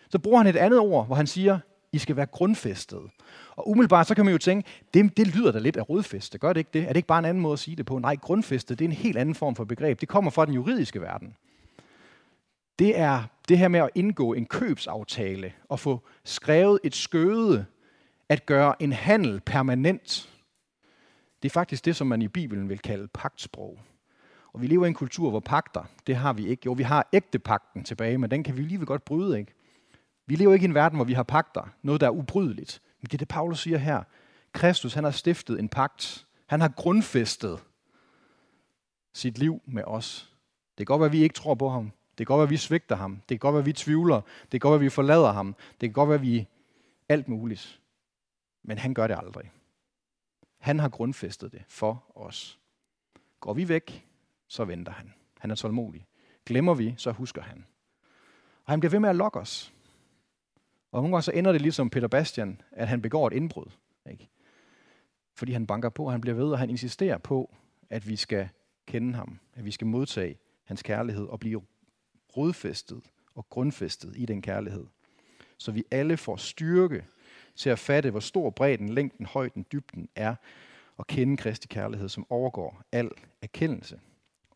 Så 0.09 0.19
bruger 0.19 0.39
han 0.39 0.47
et 0.47 0.57
andet 0.57 0.81
ord, 0.81 1.07
hvor 1.07 1.15
han 1.15 1.27
siger, 1.27 1.59
I 1.93 1.99
skal 1.99 2.17
være 2.17 2.27
grundfæstet. 2.27 3.01
Og 3.57 3.69
umiddelbart 3.71 4.07
så 4.07 4.15
kan 4.15 4.25
man 4.25 4.33
jo 4.33 4.39
tænke, 4.39 4.69
det, 4.95 5.17
det 5.17 5.37
lyder 5.37 5.53
da 5.53 5.59
lidt 5.59 5.77
af 5.77 5.89
rodfæste. 5.89 6.39
Gør 6.39 6.53
det 6.53 6.61
ikke 6.61 6.71
det? 6.73 6.83
Er 6.83 6.89
det 6.89 6.97
ikke 6.97 7.07
bare 7.07 7.19
en 7.19 7.25
anden 7.25 7.43
måde 7.43 7.53
at 7.53 7.59
sige 7.59 7.77
det 7.77 7.87
på? 7.87 7.99
Nej, 7.99 8.17
grundfæstet 8.17 8.79
det 8.79 8.85
er 8.85 8.89
en 8.89 8.93
helt 8.93 9.19
anden 9.19 9.35
form 9.35 9.57
for 9.57 9.65
begreb. 9.65 10.01
Det 10.01 10.09
kommer 10.09 10.31
fra 10.31 10.47
den 10.47 10.55
juridiske 10.55 11.01
verden. 11.01 11.37
det 12.79 12.99
er 12.99 13.23
det 13.49 13.59
her 13.59 13.69
med 13.69 13.81
at 13.81 13.91
indgå 13.95 14.33
en 14.33 14.47
købsaftale 14.47 15.53
og 15.69 15.81
få 15.81 16.07
skrevet 16.25 16.81
et 16.85 16.95
skøde, 16.95 17.65
at 18.29 18.47
gøre 18.47 18.83
en 18.83 18.93
handel 18.93 19.41
permanent. 19.41 20.31
Det 21.43 21.49
er 21.49 21.53
faktisk 21.53 21.85
det, 21.85 21.97
som 21.97 22.07
man 22.07 22.23
i 22.23 22.29
Bibelen 22.29 22.69
vil 22.69 22.79
kalde 22.79 23.09
pagtsprog. 23.09 23.79
Og 24.57 24.63
vi 24.63 24.67
lever 24.67 24.85
i 24.85 24.89
en 24.89 24.95
kultur, 24.95 25.31
hvor 25.31 25.41
pagter, 25.41 25.85
det 26.07 26.17
har 26.17 26.33
vi 26.33 26.47
ikke. 26.47 26.63
Jo, 26.67 26.73
vi 26.73 26.83
har 26.83 27.09
ægte 27.13 27.39
pagten 27.39 27.85
tilbage, 27.85 28.19
men 28.19 28.31
den 28.31 28.43
kan 28.43 28.57
vi 28.57 28.63
lige 28.63 28.87
godt 28.87 29.05
bryde, 29.05 29.39
ikke? 29.39 29.53
Vi 30.27 30.37
lever 30.37 30.55
ikke 30.55 30.65
i 30.65 30.69
en 30.69 30.75
verden, 30.75 30.97
hvor 30.97 31.05
vi 31.05 31.13
har 31.13 31.23
pagter, 31.23 31.69
noget 31.83 32.01
der 32.01 32.07
er 32.07 32.11
ubrydeligt. 32.11 32.83
Men 33.01 33.07
det 33.07 33.15
er 33.15 33.19
det, 33.19 33.29
Paulus 33.29 33.63
siger 33.63 33.79
her. 33.79 34.03
Kristus, 34.53 34.95
han 34.95 35.05
har 35.05 35.11
stiftet 35.11 35.59
en 35.59 35.69
pagt. 35.69 36.27
Han 36.47 36.61
har 36.61 36.69
grundfæstet 36.69 37.65
sit 39.15 39.39
liv 39.39 39.63
med 39.67 39.83
os. 39.87 40.35
Det 40.79 40.87
kan 40.87 40.93
godt 40.93 41.01
være, 41.01 41.07
at 41.07 41.13
vi 41.13 41.23
ikke 41.23 41.35
tror 41.35 41.55
på 41.55 41.69
ham. 41.69 41.93
Det 42.19 42.27
kan 42.27 42.27
godt 42.27 42.39
være, 42.39 42.47
at 42.47 42.51
vi 42.51 42.57
svigter 42.57 42.97
ham. 42.97 43.17
Det 43.17 43.29
kan 43.29 43.39
godt 43.39 43.53
være, 43.53 43.61
at 43.63 43.67
vi 43.67 43.73
tvivler. 43.73 44.21
Det 44.43 44.51
kan 44.51 44.61
godt 44.61 44.71
være, 44.71 44.81
at 44.81 44.85
vi 44.85 44.91
forlader 44.91 45.33
ham. 45.33 45.55
Det 45.81 45.89
kan 45.89 45.93
godt 45.93 46.09
være, 46.09 46.19
at 46.19 46.23
vi 46.23 46.47
alt 47.09 47.29
muligt. 47.29 47.81
Men 48.65 48.79
han 48.79 48.95
gør 48.95 49.07
det 49.07 49.17
aldrig. 49.19 49.53
Han 50.59 50.79
har 50.79 50.89
grundfæstet 50.89 51.53
det 51.53 51.63
for 51.69 52.05
os. 52.15 52.59
Går 53.41 53.55
vi 53.55 53.69
væk, 53.69 54.07
så 54.49 54.65
venter 54.65 54.93
han. 54.93 55.15
Han 55.39 55.51
er 55.51 55.55
tålmodig. 55.55 56.07
Glemmer 56.47 56.75
vi, 56.75 56.95
så 56.97 57.13
husker 57.13 57.43
han. 57.43 57.65
Og 58.65 58.73
han 58.73 58.81
bliver 58.81 58.91
ved 58.91 59.01
med 59.01 59.09
at 59.09 59.17
lokke 59.17 59.39
os. 59.39 59.73
Og 60.93 61.03
nogle 61.03 61.15
gange 61.15 61.23
så 61.23 61.33
ender 61.33 61.53
det 61.53 61.61
ligesom 61.61 61.91
Peter 61.91 62.09
Bastian, 62.09 62.61
at 62.71 62.89
han 62.89 63.03
begår 63.03 63.27
et 63.27 63.33
indbrud. 63.33 63.67
Ikke? 64.11 64.29
Fordi 65.35 65.53
han 65.53 65.67
banker 65.67 65.89
på, 65.89 66.11
han 66.11 66.21
bliver 66.21 66.35
ved, 66.35 66.51
og 66.51 66.59
han 66.59 66.71
insisterer 66.71 67.19
på, 67.19 67.55
at 67.91 68.09
vi 68.09 68.17
skal 68.17 68.49
kende 68.87 69.15
ham, 69.15 69.39
at 69.55 69.65
vi 69.65 69.71
skal 69.71 69.87
modtage 69.87 70.39
hans 70.65 70.83
kærlighed 70.83 71.27
og 71.27 71.41
blive 71.41 71.63
rodfæstet 72.37 73.11
og 73.35 73.49
grundfæstet 73.49 74.17
i 74.17 74.27
den 74.27 74.43
kærlighed. 74.43 74.87
Så 75.59 75.73
vi 75.73 75.85
alle 75.91 76.17
får 76.17 76.37
styrke 76.37 77.05
til 77.57 77.71
at 77.71 77.79
fatte, 77.79 78.11
hvor 78.11 78.21
stor 78.21 78.51
bredden, 78.51 78.89
længden, 78.89 79.27
højden, 79.27 79.67
dybden 79.73 80.09
er, 80.15 80.35
og 80.97 81.07
kende 81.07 81.37
Kristi 81.37 81.69
kærlighed, 81.69 82.09
som 82.09 82.27
overgår 82.31 82.83
al 82.93 83.11
erkendelse. 83.43 84.01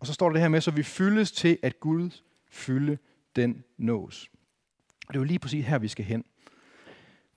Og 0.01 0.07
så 0.07 0.13
står 0.13 0.29
der 0.29 0.33
det 0.33 0.43
her 0.43 0.49
med, 0.49 0.61
så 0.61 0.71
vi 0.71 0.83
fyldes 0.83 1.33
til, 1.33 1.59
at 1.63 1.81
Gud 1.81 2.11
fylde 2.51 2.99
den 3.37 3.65
nås. 3.79 4.31
Og 5.09 5.15
det 5.15 5.17
er 5.17 5.21
jo 5.21 5.25
lige 5.25 5.39
præcis 5.39 5.67
her, 5.67 5.79
vi 5.79 5.89
skal 5.89 6.05
hen. 6.05 6.25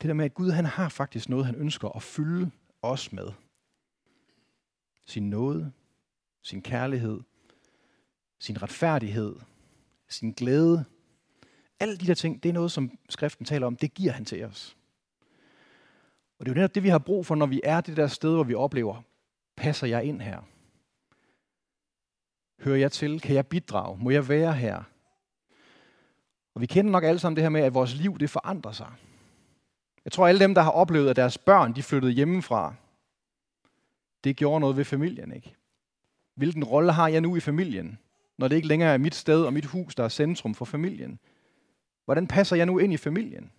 Det 0.01 0.07
der 0.07 0.13
med, 0.13 0.25
at 0.25 0.33
Gud 0.33 0.51
han 0.51 0.65
har 0.65 0.89
faktisk 0.89 1.29
noget, 1.29 1.45
han 1.45 1.55
ønsker 1.55 1.89
at 1.89 2.03
fylde 2.03 2.51
os 2.81 3.11
med. 3.11 3.27
Sin 5.05 5.29
nåde, 5.29 5.71
sin 6.41 6.61
kærlighed, 6.61 7.19
sin 8.39 8.61
retfærdighed, 8.61 9.35
sin 10.09 10.31
glæde. 10.31 10.85
Alle 11.79 11.97
de 11.97 12.07
der 12.07 12.13
ting, 12.13 12.43
det 12.43 12.49
er 12.49 12.53
noget, 12.53 12.71
som 12.71 12.97
skriften 13.09 13.45
taler 13.45 13.67
om, 13.67 13.75
det 13.75 13.93
giver 13.93 14.11
han 14.11 14.25
til 14.25 14.43
os. 14.43 14.77
Og 16.39 16.45
det 16.45 16.51
er 16.51 16.55
jo 16.55 16.59
netop 16.61 16.75
det, 16.75 16.83
vi 16.83 16.89
har 16.89 16.99
brug 16.99 17.25
for, 17.25 17.35
når 17.35 17.45
vi 17.45 17.61
er 17.63 17.81
det 17.81 17.97
der 17.97 18.07
sted, 18.07 18.33
hvor 18.33 18.43
vi 18.43 18.53
oplever, 18.53 19.01
passer 19.55 19.87
jeg 19.87 20.03
ind 20.03 20.21
her? 20.21 20.52
Hører 22.59 22.77
jeg 22.77 22.91
til? 22.91 23.21
Kan 23.21 23.35
jeg 23.35 23.47
bidrage? 23.47 23.97
Må 24.03 24.09
jeg 24.09 24.29
være 24.29 24.53
her? 24.53 24.83
Og 26.55 26.61
vi 26.61 26.65
kender 26.65 26.91
nok 26.91 27.03
alle 27.03 27.19
sammen 27.19 27.35
det 27.35 27.43
her 27.43 27.49
med, 27.49 27.61
at 27.61 27.73
vores 27.73 27.95
liv 27.95 28.19
det 28.19 28.29
forandrer 28.29 28.71
sig. 28.71 28.91
Jeg 30.05 30.11
tror, 30.11 30.27
alle 30.27 30.39
dem, 30.39 30.53
der 30.53 30.61
har 30.61 30.71
oplevet, 30.71 31.09
at 31.09 31.15
deres 31.15 31.37
børn 31.37 31.75
de 31.75 31.83
flyttede 31.83 32.11
hjemmefra, 32.11 32.73
det 34.23 34.35
gjorde 34.35 34.59
noget 34.59 34.77
ved 34.77 34.85
familien, 34.85 35.31
ikke? 35.31 35.55
Hvilken 36.35 36.63
rolle 36.63 36.91
har 36.91 37.07
jeg 37.07 37.21
nu 37.21 37.35
i 37.35 37.39
familien, 37.39 37.99
når 38.37 38.47
det 38.47 38.55
ikke 38.55 38.67
længere 38.67 38.93
er 38.93 38.97
mit 38.97 39.15
sted 39.15 39.43
og 39.45 39.53
mit 39.53 39.65
hus, 39.65 39.95
der 39.95 40.03
er 40.03 40.09
centrum 40.09 40.55
for 40.55 40.65
familien? 40.65 41.19
Hvordan 42.05 42.27
passer 42.27 42.55
jeg 42.55 42.65
nu 42.65 42.77
ind 42.77 42.93
i 42.93 42.97
familien? 42.97 43.51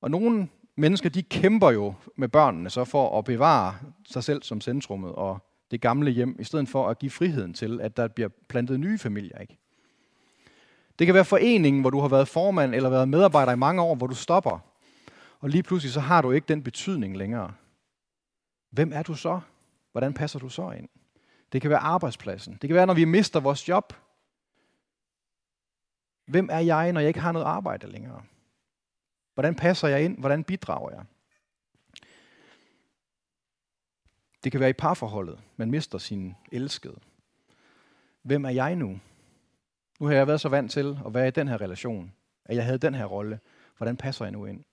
Og 0.00 0.10
nogle 0.10 0.48
mennesker, 0.76 1.08
de 1.08 1.22
kæmper 1.22 1.70
jo 1.70 1.94
med 2.16 2.28
børnene 2.28 2.70
så 2.70 2.84
for 2.84 3.18
at 3.18 3.24
bevare 3.24 3.74
sig 4.04 4.24
selv 4.24 4.42
som 4.42 4.60
centrummet 4.60 5.12
og 5.12 5.38
det 5.70 5.80
gamle 5.80 6.10
hjem, 6.10 6.36
i 6.38 6.44
stedet 6.44 6.68
for 6.68 6.88
at 6.88 6.98
give 6.98 7.10
friheden 7.10 7.54
til, 7.54 7.80
at 7.80 7.96
der 7.96 8.08
bliver 8.08 8.28
plantet 8.48 8.80
nye 8.80 8.98
familier. 8.98 9.38
Ikke? 9.38 9.58
Det 10.98 11.06
kan 11.06 11.14
være 11.14 11.24
foreningen, 11.24 11.80
hvor 11.80 11.90
du 11.90 12.00
har 12.00 12.08
været 12.08 12.28
formand 12.28 12.74
eller 12.74 12.90
været 12.90 13.08
medarbejder 13.08 13.52
i 13.52 13.56
mange 13.56 13.82
år, 13.82 13.94
hvor 13.94 14.06
du 14.06 14.14
stopper. 14.14 14.58
Og 15.40 15.48
lige 15.48 15.62
pludselig 15.62 15.92
så 15.92 16.00
har 16.00 16.22
du 16.22 16.30
ikke 16.30 16.48
den 16.48 16.62
betydning 16.62 17.16
længere. 17.16 17.52
Hvem 18.70 18.92
er 18.94 19.02
du 19.02 19.14
så? 19.14 19.40
Hvordan 19.92 20.14
passer 20.14 20.38
du 20.38 20.48
så 20.48 20.70
ind? 20.70 20.88
Det 21.52 21.60
kan 21.60 21.70
være 21.70 21.78
arbejdspladsen. 21.78 22.58
Det 22.62 22.68
kan 22.68 22.74
være, 22.74 22.86
når 22.86 22.94
vi 22.94 23.04
mister 23.04 23.40
vores 23.40 23.68
job. 23.68 23.92
Hvem 26.26 26.48
er 26.52 26.58
jeg, 26.58 26.92
når 26.92 27.00
jeg 27.00 27.08
ikke 27.08 27.20
har 27.20 27.32
noget 27.32 27.46
arbejde 27.46 27.86
længere? 27.86 28.22
Hvordan 29.34 29.54
passer 29.54 29.88
jeg 29.88 30.04
ind? 30.04 30.18
Hvordan 30.18 30.44
bidrager 30.44 30.90
jeg? 30.90 31.04
Det 34.46 34.52
kan 34.52 34.60
være 34.60 34.70
i 34.70 34.72
parforholdet. 34.72 35.38
Man 35.56 35.70
mister 35.70 35.98
sin 35.98 36.34
elskede. 36.52 36.96
Hvem 38.22 38.44
er 38.44 38.50
jeg 38.50 38.76
nu? 38.76 39.00
Nu 40.00 40.06
har 40.06 40.14
jeg 40.14 40.26
været 40.26 40.40
så 40.40 40.48
vant 40.48 40.72
til 40.72 40.98
at 41.06 41.14
være 41.14 41.28
i 41.28 41.30
den 41.30 41.48
her 41.48 41.60
relation, 41.60 42.12
at 42.44 42.56
jeg 42.56 42.64
havde 42.64 42.78
den 42.78 42.94
her 42.94 43.04
rolle. 43.04 43.40
Hvordan 43.76 43.96
passer 43.96 44.24
jeg 44.24 44.32
nu 44.32 44.46
ind? 44.46 44.64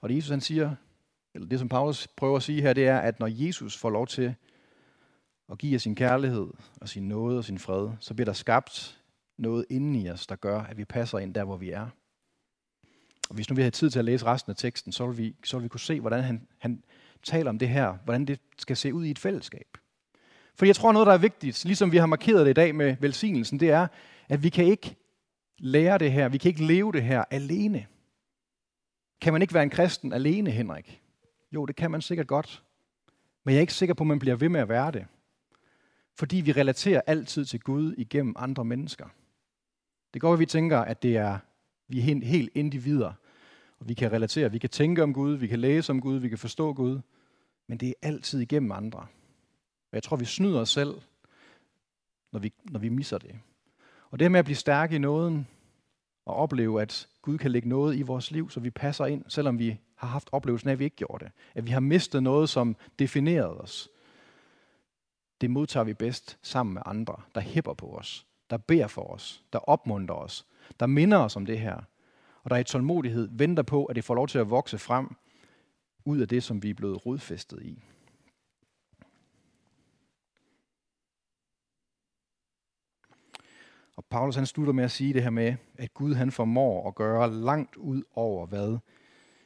Og 0.00 0.08
det 0.08 0.16
Jesus 0.16 0.30
han 0.30 0.40
siger, 0.40 0.74
eller 1.34 1.48
det 1.48 1.58
som 1.58 1.68
Paulus 1.68 2.08
prøver 2.16 2.36
at 2.36 2.42
sige 2.42 2.62
her, 2.62 2.72
det 2.72 2.86
er, 2.86 2.98
at 2.98 3.20
når 3.20 3.26
Jesus 3.30 3.76
får 3.76 3.90
lov 3.90 4.06
til 4.06 4.34
at 5.52 5.58
give 5.58 5.76
os 5.76 5.82
sin 5.82 5.94
kærlighed 5.94 6.46
og 6.80 6.88
sin 6.88 7.08
nåde 7.08 7.38
og 7.38 7.44
sin 7.44 7.58
fred, 7.58 7.90
så 8.00 8.14
bliver 8.14 8.26
der 8.26 8.32
skabt 8.32 9.00
noget 9.38 9.66
inden 9.70 9.94
i 9.94 10.10
os, 10.10 10.26
der 10.26 10.36
gør, 10.36 10.60
at 10.60 10.76
vi 10.76 10.84
passer 10.84 11.18
ind 11.18 11.34
der, 11.34 11.44
hvor 11.44 11.56
vi 11.56 11.70
er. 11.70 11.88
Og 13.28 13.34
hvis 13.34 13.50
nu 13.50 13.56
vi 13.56 13.62
har 13.62 13.70
tid 13.70 13.90
til 13.90 13.98
at 13.98 14.04
læse 14.04 14.26
resten 14.26 14.50
af 14.50 14.56
teksten, 14.56 14.92
så 14.92 15.06
vil 15.06 15.18
vi, 15.18 15.36
så 15.44 15.56
vil 15.56 15.64
vi 15.64 15.68
kunne 15.68 15.80
se, 15.80 16.00
hvordan 16.00 16.24
han, 16.24 16.46
han 16.58 16.82
taler 17.22 17.50
om 17.50 17.58
det 17.58 17.68
her, 17.68 17.98
hvordan 18.04 18.24
det 18.24 18.40
skal 18.58 18.76
se 18.76 18.94
ud 18.94 19.04
i 19.04 19.10
et 19.10 19.18
fællesskab. 19.18 19.78
For 20.54 20.66
jeg 20.66 20.76
tror, 20.76 20.92
noget, 20.92 21.06
der 21.06 21.12
er 21.12 21.18
vigtigt, 21.18 21.64
ligesom 21.64 21.92
vi 21.92 21.96
har 21.96 22.06
markeret 22.06 22.46
det 22.46 22.50
i 22.50 22.54
dag 22.54 22.74
med 22.74 22.96
velsignelsen, 23.00 23.60
det 23.60 23.70
er, 23.70 23.86
at 24.28 24.42
vi 24.42 24.48
kan 24.48 24.64
ikke 24.64 24.96
lære 25.58 25.98
det 25.98 26.12
her, 26.12 26.28
vi 26.28 26.38
kan 26.38 26.48
ikke 26.48 26.64
leve 26.64 26.92
det 26.92 27.02
her 27.02 27.24
alene. 27.30 27.86
Kan 29.20 29.32
man 29.32 29.42
ikke 29.42 29.54
være 29.54 29.62
en 29.62 29.70
kristen 29.70 30.12
alene, 30.12 30.50
Henrik? 30.50 31.02
Jo, 31.52 31.66
det 31.66 31.76
kan 31.76 31.90
man 31.90 32.02
sikkert 32.02 32.26
godt. 32.26 32.62
Men 33.44 33.52
jeg 33.52 33.58
er 33.58 33.60
ikke 33.60 33.74
sikker 33.74 33.94
på, 33.94 34.04
at 34.04 34.08
man 34.08 34.18
bliver 34.18 34.36
ved 34.36 34.48
med 34.48 34.60
at 34.60 34.68
være 34.68 34.92
det. 34.92 35.06
Fordi 36.18 36.36
vi 36.36 36.52
relaterer 36.52 37.00
altid 37.06 37.44
til 37.44 37.60
Gud 37.60 37.94
igennem 37.98 38.34
andre 38.38 38.64
mennesker. 38.64 39.06
Det 40.14 40.20
går, 40.20 40.32
at 40.32 40.38
vi 40.38 40.46
tænker, 40.46 40.78
at 40.78 41.02
det 41.02 41.16
er, 41.16 41.38
vi 41.88 41.98
er 41.98 42.24
helt 42.24 42.50
individer, 42.54 43.12
og 43.80 43.88
vi 43.88 43.94
kan 43.94 44.12
relatere, 44.12 44.52
vi 44.52 44.58
kan 44.58 44.70
tænke 44.70 45.02
om 45.02 45.14
Gud, 45.14 45.34
vi 45.34 45.46
kan 45.46 45.58
læse 45.58 45.92
om 45.92 46.00
Gud, 46.00 46.18
vi 46.18 46.28
kan 46.28 46.38
forstå 46.38 46.72
Gud, 46.72 47.00
men 47.66 47.78
det 47.78 47.88
er 47.88 47.94
altid 48.02 48.40
igennem 48.40 48.72
andre. 48.72 48.98
Og 49.90 49.92
jeg 49.92 50.02
tror, 50.02 50.16
vi 50.16 50.24
snyder 50.24 50.60
os 50.60 50.70
selv, 50.70 50.94
når 52.32 52.40
vi, 52.40 52.52
når 52.64 52.80
vi 52.80 52.88
misser 52.88 53.18
det. 53.18 53.38
Og 54.10 54.18
det 54.18 54.24
her 54.24 54.30
med 54.30 54.38
at 54.38 54.44
blive 54.44 54.56
stærke 54.56 54.96
i 54.96 54.98
nåden, 54.98 55.46
og 56.26 56.34
opleve, 56.34 56.82
at 56.82 57.08
Gud 57.22 57.38
kan 57.38 57.50
lægge 57.50 57.68
noget 57.68 57.96
i 57.96 58.02
vores 58.02 58.30
liv, 58.30 58.50
så 58.50 58.60
vi 58.60 58.70
passer 58.70 59.06
ind, 59.06 59.24
selvom 59.28 59.58
vi 59.58 59.78
har 59.94 60.08
haft 60.08 60.28
oplevelsen 60.32 60.68
af, 60.68 60.72
at 60.72 60.78
vi 60.78 60.84
ikke 60.84 60.96
gjorde 60.96 61.24
det. 61.24 61.32
At 61.54 61.66
vi 61.66 61.70
har 61.70 61.80
mistet 61.80 62.22
noget, 62.22 62.48
som 62.48 62.76
definerede 62.98 63.60
os. 63.60 63.88
Det 65.40 65.50
modtager 65.50 65.84
vi 65.84 65.94
bedst 65.94 66.38
sammen 66.42 66.74
med 66.74 66.82
andre, 66.86 67.16
der 67.34 67.40
hæpper 67.40 67.74
på 67.74 67.86
os, 67.86 68.26
der 68.50 68.56
beder 68.56 68.86
for 68.86 69.02
os, 69.02 69.44
der 69.52 69.58
opmuntrer 69.58 70.16
os, 70.16 70.46
der 70.80 70.86
minder 70.86 71.18
os 71.18 71.36
om 71.36 71.46
det 71.46 71.60
her, 71.60 71.80
og 72.42 72.50
der 72.50 72.56
i 72.56 72.64
tålmodighed 72.64 73.28
venter 73.32 73.62
på, 73.62 73.84
at 73.84 73.96
det 73.96 74.04
får 74.04 74.14
lov 74.14 74.28
til 74.28 74.38
at 74.38 74.50
vokse 74.50 74.78
frem 74.78 75.16
ud 76.04 76.18
af 76.18 76.28
det, 76.28 76.42
som 76.42 76.62
vi 76.62 76.70
er 76.70 76.74
blevet 76.74 77.06
rodfæstet 77.06 77.62
i. 77.62 77.82
Og 83.96 84.04
Paulus 84.04 84.36
han 84.36 84.46
slutter 84.46 84.72
med 84.72 84.84
at 84.84 84.90
sige 84.90 85.14
det 85.14 85.22
her 85.22 85.30
med, 85.30 85.54
at 85.78 85.94
Gud 85.94 86.14
han 86.14 86.30
formår 86.30 86.88
at 86.88 86.94
gøre 86.94 87.34
langt 87.34 87.76
ud 87.76 88.02
over, 88.14 88.46
hvad 88.46 88.78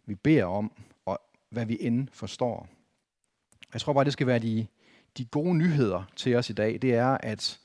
vi 0.07 0.15
beder 0.15 0.45
om, 0.45 0.73
og 1.07 1.21
hvad 1.51 1.67
vi 1.67 1.77
end 1.81 2.09
forstår. 2.13 2.69
Jeg 3.73 3.81
tror 3.81 3.93
bare, 3.93 4.05
det 4.05 4.13
skal 4.13 4.27
være 4.27 4.39
de, 4.39 4.67
de 5.19 5.25
gode 5.25 5.55
nyheder 5.55 6.03
til 6.17 6.37
os 6.37 6.51
i 6.51 6.53
dag. 6.53 6.83
Det 6.83 6.95
er, 6.95 7.19
at 7.21 7.61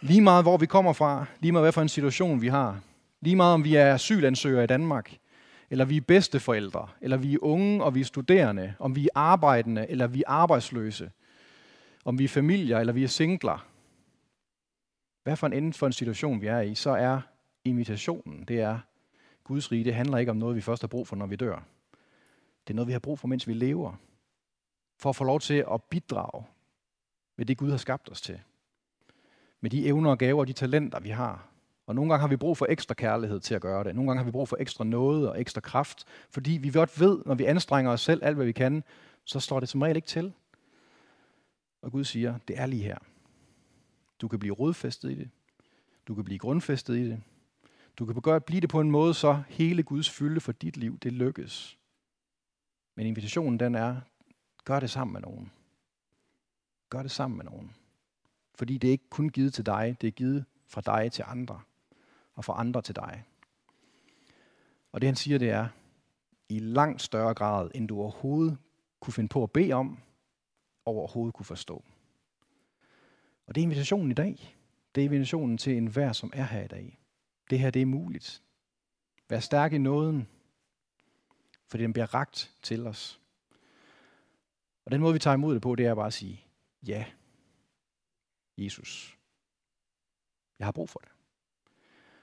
lige 0.00 0.20
meget 0.20 0.44
hvor 0.44 0.56
vi 0.56 0.66
kommer 0.66 0.92
fra, 0.92 1.26
lige 1.40 1.52
meget 1.52 1.64
hvad 1.64 1.72
for 1.72 1.82
en 1.82 1.88
situation 1.88 2.42
vi 2.42 2.48
har, 2.48 2.80
lige 3.20 3.36
meget 3.36 3.54
om 3.54 3.64
vi 3.64 3.74
er 3.74 3.94
asylansøgere 3.94 4.64
i 4.64 4.66
Danmark, 4.66 5.16
eller 5.70 5.84
vi 5.84 5.96
er 5.96 6.00
bedsteforældre, 6.00 6.88
eller 7.00 7.16
vi 7.16 7.34
er 7.34 7.38
unge 7.42 7.84
og 7.84 7.94
vi 7.94 8.00
er 8.00 8.04
studerende, 8.04 8.74
om 8.78 8.96
vi 8.96 9.04
er 9.04 9.10
arbejdende 9.14 9.86
eller 9.88 10.06
vi 10.06 10.20
er 10.26 10.30
arbejdsløse, 10.30 11.10
om 12.04 12.18
vi 12.18 12.24
er 12.24 12.28
familier 12.28 12.78
eller 12.78 12.92
vi 12.92 13.04
er 13.04 13.08
singler, 13.08 13.66
hvad 15.22 15.36
for 15.36 15.46
en 15.46 15.52
ende 15.52 15.72
for 15.72 15.86
en 15.86 15.92
situation 15.92 16.40
vi 16.40 16.46
er 16.46 16.60
i, 16.60 16.74
så 16.74 16.90
er 16.90 17.20
invitationen, 17.64 18.44
det 18.44 18.60
er 18.60 18.78
Guds 19.44 19.72
rige, 19.72 19.84
det 19.84 19.94
handler 19.94 20.18
ikke 20.18 20.30
om 20.30 20.36
noget, 20.36 20.56
vi 20.56 20.60
først 20.60 20.82
har 20.82 20.88
brug 20.88 21.08
for, 21.08 21.16
når 21.16 21.26
vi 21.26 21.36
dør. 21.36 21.62
Det 22.66 22.72
er 22.72 22.74
noget, 22.74 22.86
vi 22.86 22.92
har 22.92 22.98
brug 22.98 23.18
for, 23.18 23.28
mens 23.28 23.48
vi 23.48 23.54
lever. 23.54 23.94
For 24.98 25.10
at 25.10 25.16
få 25.16 25.24
lov 25.24 25.40
til 25.40 25.64
at 25.72 25.82
bidrage 25.82 26.44
med 27.36 27.46
det, 27.46 27.58
Gud 27.58 27.70
har 27.70 27.76
skabt 27.76 28.10
os 28.10 28.22
til. 28.22 28.40
Med 29.60 29.70
de 29.70 29.86
evner 29.86 30.10
og 30.10 30.18
gaver 30.18 30.40
og 30.40 30.46
de 30.46 30.52
talenter, 30.52 31.00
vi 31.00 31.10
har. 31.10 31.49
Og 31.90 31.96
nogle 31.96 32.10
gange 32.10 32.20
har 32.20 32.28
vi 32.28 32.36
brug 32.36 32.56
for 32.56 32.66
ekstra 32.68 32.94
kærlighed 32.94 33.40
til 33.40 33.54
at 33.54 33.60
gøre 33.62 33.84
det. 33.84 33.94
Nogle 33.94 34.10
gange 34.10 34.18
har 34.18 34.24
vi 34.24 34.30
brug 34.30 34.48
for 34.48 34.56
ekstra 34.60 34.84
noget 34.84 35.28
og 35.28 35.40
ekstra 35.40 35.60
kraft, 35.60 36.04
fordi 36.30 36.50
vi 36.52 36.70
godt 36.70 37.00
ved, 37.00 37.22
når 37.26 37.34
vi 37.34 37.44
anstrenger 37.44 37.92
os 37.92 38.00
selv 38.00 38.24
alt, 38.24 38.36
hvad 38.36 38.46
vi 38.46 38.52
kan, 38.52 38.84
så 39.24 39.40
står 39.40 39.60
det 39.60 39.68
som 39.68 39.82
regel 39.82 39.96
ikke 39.96 40.08
til. 40.08 40.32
Og 41.82 41.92
Gud 41.92 42.04
siger, 42.04 42.38
det 42.48 42.58
er 42.58 42.66
lige 42.66 42.82
her. 42.82 42.98
Du 44.20 44.28
kan 44.28 44.38
blive 44.38 44.54
rodfæstet 44.54 45.10
i 45.10 45.14
det. 45.14 45.30
Du 46.08 46.14
kan 46.14 46.24
blive 46.24 46.38
grundfæstet 46.38 46.96
i 46.96 47.08
det. 47.08 47.22
Du 47.96 48.06
kan 48.06 48.14
godt 48.14 48.44
blive 48.44 48.60
det 48.60 48.70
på 48.70 48.80
en 48.80 48.90
måde, 48.90 49.14
så 49.14 49.42
hele 49.48 49.82
Guds 49.82 50.10
fylde 50.10 50.40
for 50.40 50.52
dit 50.52 50.76
liv, 50.76 50.98
det 50.98 51.12
lykkes. 51.12 51.78
Men 52.94 53.06
invitationen 53.06 53.60
den 53.60 53.74
er, 53.74 54.00
gør 54.64 54.80
det 54.80 54.90
sammen 54.90 55.12
med 55.12 55.20
nogen. 55.20 55.50
Gør 56.90 57.02
det 57.02 57.10
sammen 57.10 57.36
med 57.36 57.44
nogen. 57.44 57.70
Fordi 58.54 58.78
det 58.78 58.88
er 58.88 58.92
ikke 58.92 59.10
kun 59.10 59.28
givet 59.28 59.54
til 59.54 59.66
dig, 59.66 59.96
det 60.00 60.06
er 60.06 60.12
givet 60.12 60.44
fra 60.66 60.80
dig 60.80 61.12
til 61.12 61.24
andre, 61.28 61.60
og 62.40 62.44
fra 62.44 62.60
andre 62.60 62.82
til 62.82 62.96
dig. 62.96 63.24
Og 64.92 65.00
det 65.00 65.06
han 65.06 65.16
siger, 65.16 65.38
det 65.38 65.50
er, 65.50 65.68
i 66.48 66.58
langt 66.58 67.02
større 67.02 67.34
grad, 67.34 67.70
end 67.74 67.88
du 67.88 68.00
overhovedet 68.00 68.58
kunne 69.00 69.14
finde 69.14 69.28
på 69.28 69.42
at 69.42 69.52
bede 69.52 69.72
om, 69.72 69.98
og 70.84 70.94
overhovedet 70.94 71.34
kunne 71.34 71.46
forstå. 71.46 71.84
Og 73.46 73.54
det 73.54 73.60
er 73.60 73.62
invitationen 73.62 74.10
i 74.10 74.14
dag. 74.14 74.56
Det 74.94 75.00
er 75.00 75.04
invitationen 75.04 75.58
til 75.58 75.76
enhver, 75.76 76.12
som 76.12 76.30
er 76.34 76.44
her 76.44 76.64
i 76.64 76.68
dag. 76.68 77.00
Det 77.50 77.58
her, 77.58 77.70
det 77.70 77.82
er 77.82 77.86
muligt. 77.86 78.42
Vær 79.28 79.40
stærk 79.40 79.72
i 79.72 79.78
nåden, 79.78 80.28
for 81.66 81.78
den 81.78 81.92
bliver 81.92 82.14
ragt 82.14 82.54
til 82.62 82.86
os. 82.86 83.20
Og 84.84 84.92
den 84.92 85.00
måde, 85.00 85.12
vi 85.12 85.18
tager 85.18 85.34
imod 85.34 85.54
det 85.54 85.62
på, 85.62 85.74
det 85.74 85.86
er 85.86 85.94
bare 85.94 86.06
at 86.06 86.12
sige, 86.12 86.44
ja, 86.86 87.04
Jesus, 88.58 89.18
jeg 90.58 90.66
har 90.66 90.72
brug 90.72 90.88
for 90.88 90.98
det. 90.98 91.09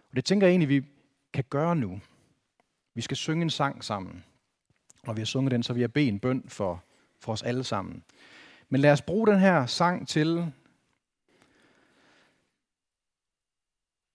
Og 0.09 0.15
det 0.15 0.25
tænker 0.25 0.47
jeg 0.47 0.51
egentlig, 0.51 0.69
vi 0.69 0.85
kan 1.33 1.43
gøre 1.49 1.75
nu. 1.75 2.01
Vi 2.93 3.01
skal 3.01 3.17
synge 3.17 3.41
en 3.41 3.49
sang 3.49 3.83
sammen. 3.83 4.23
Og 5.07 5.15
vi 5.15 5.21
har 5.21 5.25
sunget 5.25 5.51
den, 5.51 5.63
så 5.63 5.73
vi 5.73 5.81
har 5.81 5.87
bedt 5.87 6.09
en 6.09 6.19
bøn 6.19 6.43
for, 6.47 6.83
for 7.19 7.31
os 7.31 7.43
alle 7.43 7.63
sammen. 7.63 8.03
Men 8.69 8.81
lad 8.81 8.91
os 8.91 9.01
bruge 9.01 9.27
den 9.27 9.39
her 9.39 9.65
sang 9.65 10.07
til 10.07 10.51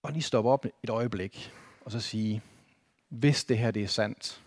Og 0.03 0.11
lige 0.11 0.23
stoppe 0.23 0.49
op 0.49 0.65
et 0.65 0.89
øjeblik 0.89 1.51
og 1.81 1.91
så 1.91 1.99
sige, 1.99 2.41
hvis 3.09 3.45
det 3.45 3.57
her 3.57 3.71
det 3.71 3.83
er 3.83 3.87
sandt, 3.87 4.43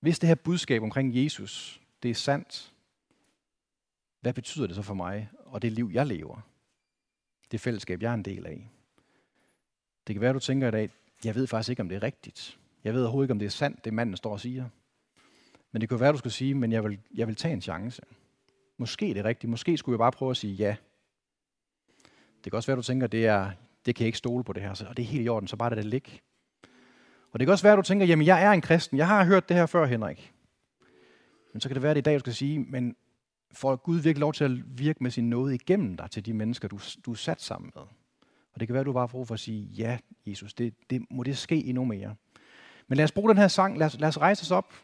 hvis 0.00 0.18
det 0.18 0.28
her 0.28 0.34
budskab 0.34 0.82
omkring 0.82 1.16
Jesus, 1.24 1.80
det 2.02 2.10
er 2.10 2.14
sandt, 2.14 2.72
hvad 4.20 4.32
betyder 4.32 4.66
det 4.66 4.76
så 4.76 4.82
for 4.82 4.94
mig 4.94 5.30
og 5.46 5.62
det 5.62 5.72
liv, 5.72 5.90
jeg 5.92 6.06
lever? 6.06 6.40
Det 7.50 7.60
fællesskab, 7.60 8.02
jeg 8.02 8.10
er 8.10 8.14
en 8.14 8.24
del 8.24 8.46
af. 8.46 8.70
Det 10.06 10.14
kan 10.14 10.20
være, 10.20 10.32
du 10.32 10.38
tænker 10.38 10.68
i 10.68 10.70
dag, 10.70 10.90
jeg 11.24 11.34
ved 11.34 11.46
faktisk 11.46 11.70
ikke, 11.70 11.82
om 11.82 11.88
det 11.88 11.96
er 11.96 12.02
rigtigt. 12.02 12.58
Jeg 12.84 12.94
ved 12.94 13.02
overhovedet 13.02 13.26
ikke, 13.26 13.32
om 13.32 13.38
det 13.38 13.46
er 13.46 13.50
sandt, 13.50 13.84
det 13.84 13.94
manden 13.94 14.16
står 14.16 14.32
og 14.32 14.40
siger. 14.40 14.68
Men 15.72 15.80
det 15.80 15.88
kan 15.88 16.00
være, 16.00 16.12
du 16.12 16.18
skal 16.18 16.30
sige, 16.30 16.54
men 16.54 16.72
jeg 16.72 16.84
vil, 16.84 16.98
jeg 17.14 17.26
vil 17.26 17.36
tage 17.36 17.54
en 17.54 17.62
chance. 17.62 18.02
Måske 18.76 19.06
det 19.06 19.16
er 19.16 19.24
rigtigt. 19.24 19.50
Måske 19.50 19.76
skulle 19.76 19.94
jeg 19.94 19.98
bare 19.98 20.12
prøve 20.12 20.30
at 20.30 20.36
sige 20.36 20.54
ja. 20.54 20.76
Det 22.44 22.52
kan 22.52 22.56
også 22.56 22.66
være, 22.66 22.76
du 22.76 22.82
tænker, 22.82 23.06
det 23.06 23.26
er, 23.26 23.50
det 23.86 23.94
kan 23.94 24.02
jeg 24.02 24.06
ikke 24.06 24.18
stole 24.18 24.44
på 24.44 24.52
det 24.52 24.62
her, 24.62 24.84
og 24.88 24.96
det 24.96 25.02
er 25.02 25.06
helt 25.06 25.26
i 25.26 25.28
orden, 25.28 25.48
så 25.48 25.56
bare 25.56 25.74
det 25.74 25.84
ligge. 25.84 26.20
Og 27.32 27.40
det 27.40 27.46
kan 27.46 27.52
også 27.52 27.64
være, 27.64 27.76
du 27.76 27.82
tænker, 27.82 28.06
jamen 28.06 28.26
jeg 28.26 28.44
er 28.44 28.50
en 28.50 28.60
kristen, 28.60 28.98
jeg 28.98 29.06
har 29.06 29.24
hørt 29.24 29.48
det 29.48 29.56
her 29.56 29.66
før, 29.66 29.86
Henrik. 29.86 30.32
Men 31.52 31.60
så 31.60 31.68
kan 31.68 31.74
det 31.74 31.82
være, 31.82 31.90
at 31.90 31.98
i 31.98 32.00
dag 32.00 32.14
du 32.14 32.18
skal 32.18 32.34
sige, 32.34 32.58
men 32.58 32.96
får 33.52 33.76
Gud 33.76 33.96
virkelig 33.96 34.20
lov 34.20 34.32
til 34.32 34.44
at 34.44 34.78
virke 34.78 35.02
med 35.02 35.10
sin 35.10 35.30
nåde 35.30 35.54
igennem 35.54 35.96
dig 35.96 36.10
til 36.10 36.26
de 36.26 36.32
mennesker, 36.32 36.68
du, 36.68 36.80
du 37.06 37.10
er 37.10 37.16
sat 37.16 37.40
sammen 37.40 37.72
med. 37.74 37.82
Og 38.54 38.60
det 38.60 38.68
kan 38.68 38.72
være, 38.72 38.80
at 38.80 38.86
du 38.86 38.92
bare 38.92 39.08
får 39.08 39.24
for 39.24 39.34
at 39.34 39.40
sige, 39.40 39.62
ja, 39.62 39.98
Jesus, 40.26 40.54
det, 40.54 40.74
det, 40.90 41.02
må 41.10 41.22
det 41.22 41.38
ske 41.38 41.64
endnu 41.64 41.84
mere. 41.84 42.14
Men 42.88 42.96
lad 42.96 43.04
os 43.04 43.12
bruge 43.12 43.28
den 43.28 43.38
her 43.38 43.48
sang, 43.48 43.78
lad 43.78 43.86
os, 43.86 44.00
lad 44.00 44.08
os 44.08 44.20
rejse 44.20 44.42
os 44.42 44.50
op, 44.50 44.74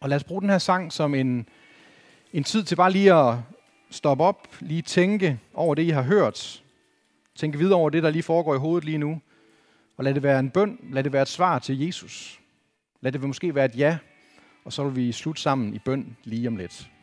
og 0.00 0.08
lad 0.08 0.16
os 0.16 0.24
bruge 0.24 0.40
den 0.40 0.50
her 0.50 0.58
sang 0.58 0.92
som 0.92 1.14
en, 1.14 1.48
en 2.32 2.44
tid 2.44 2.64
til 2.64 2.76
bare 2.76 2.92
lige 2.92 3.14
at 3.14 3.36
stoppe 3.90 4.24
op, 4.24 4.48
lige 4.60 4.82
tænke 4.82 5.40
over 5.54 5.74
det, 5.74 5.82
I 5.82 5.88
har 5.88 6.02
hørt, 6.02 6.64
Tænke 7.34 7.58
videre 7.58 7.78
over 7.78 7.90
det, 7.90 8.02
der 8.02 8.10
lige 8.10 8.22
foregår 8.22 8.54
i 8.54 8.58
hovedet 8.58 8.84
lige 8.84 8.98
nu. 8.98 9.20
Og 9.96 10.04
lad 10.04 10.14
det 10.14 10.22
være 10.22 10.38
en 10.40 10.50
bøn. 10.50 10.78
Lad 10.92 11.04
det 11.04 11.12
være 11.12 11.22
et 11.22 11.28
svar 11.28 11.58
til 11.58 11.80
Jesus. 11.80 12.40
Lad 13.00 13.12
det 13.12 13.20
måske 13.20 13.54
være 13.54 13.64
et 13.64 13.78
ja. 13.78 13.98
Og 14.64 14.72
så 14.72 14.84
vil 14.84 14.96
vi 14.96 15.12
slutte 15.12 15.42
sammen 15.42 15.74
i 15.74 15.78
bøn 15.78 16.16
lige 16.24 16.48
om 16.48 16.56
lidt. 16.56 16.93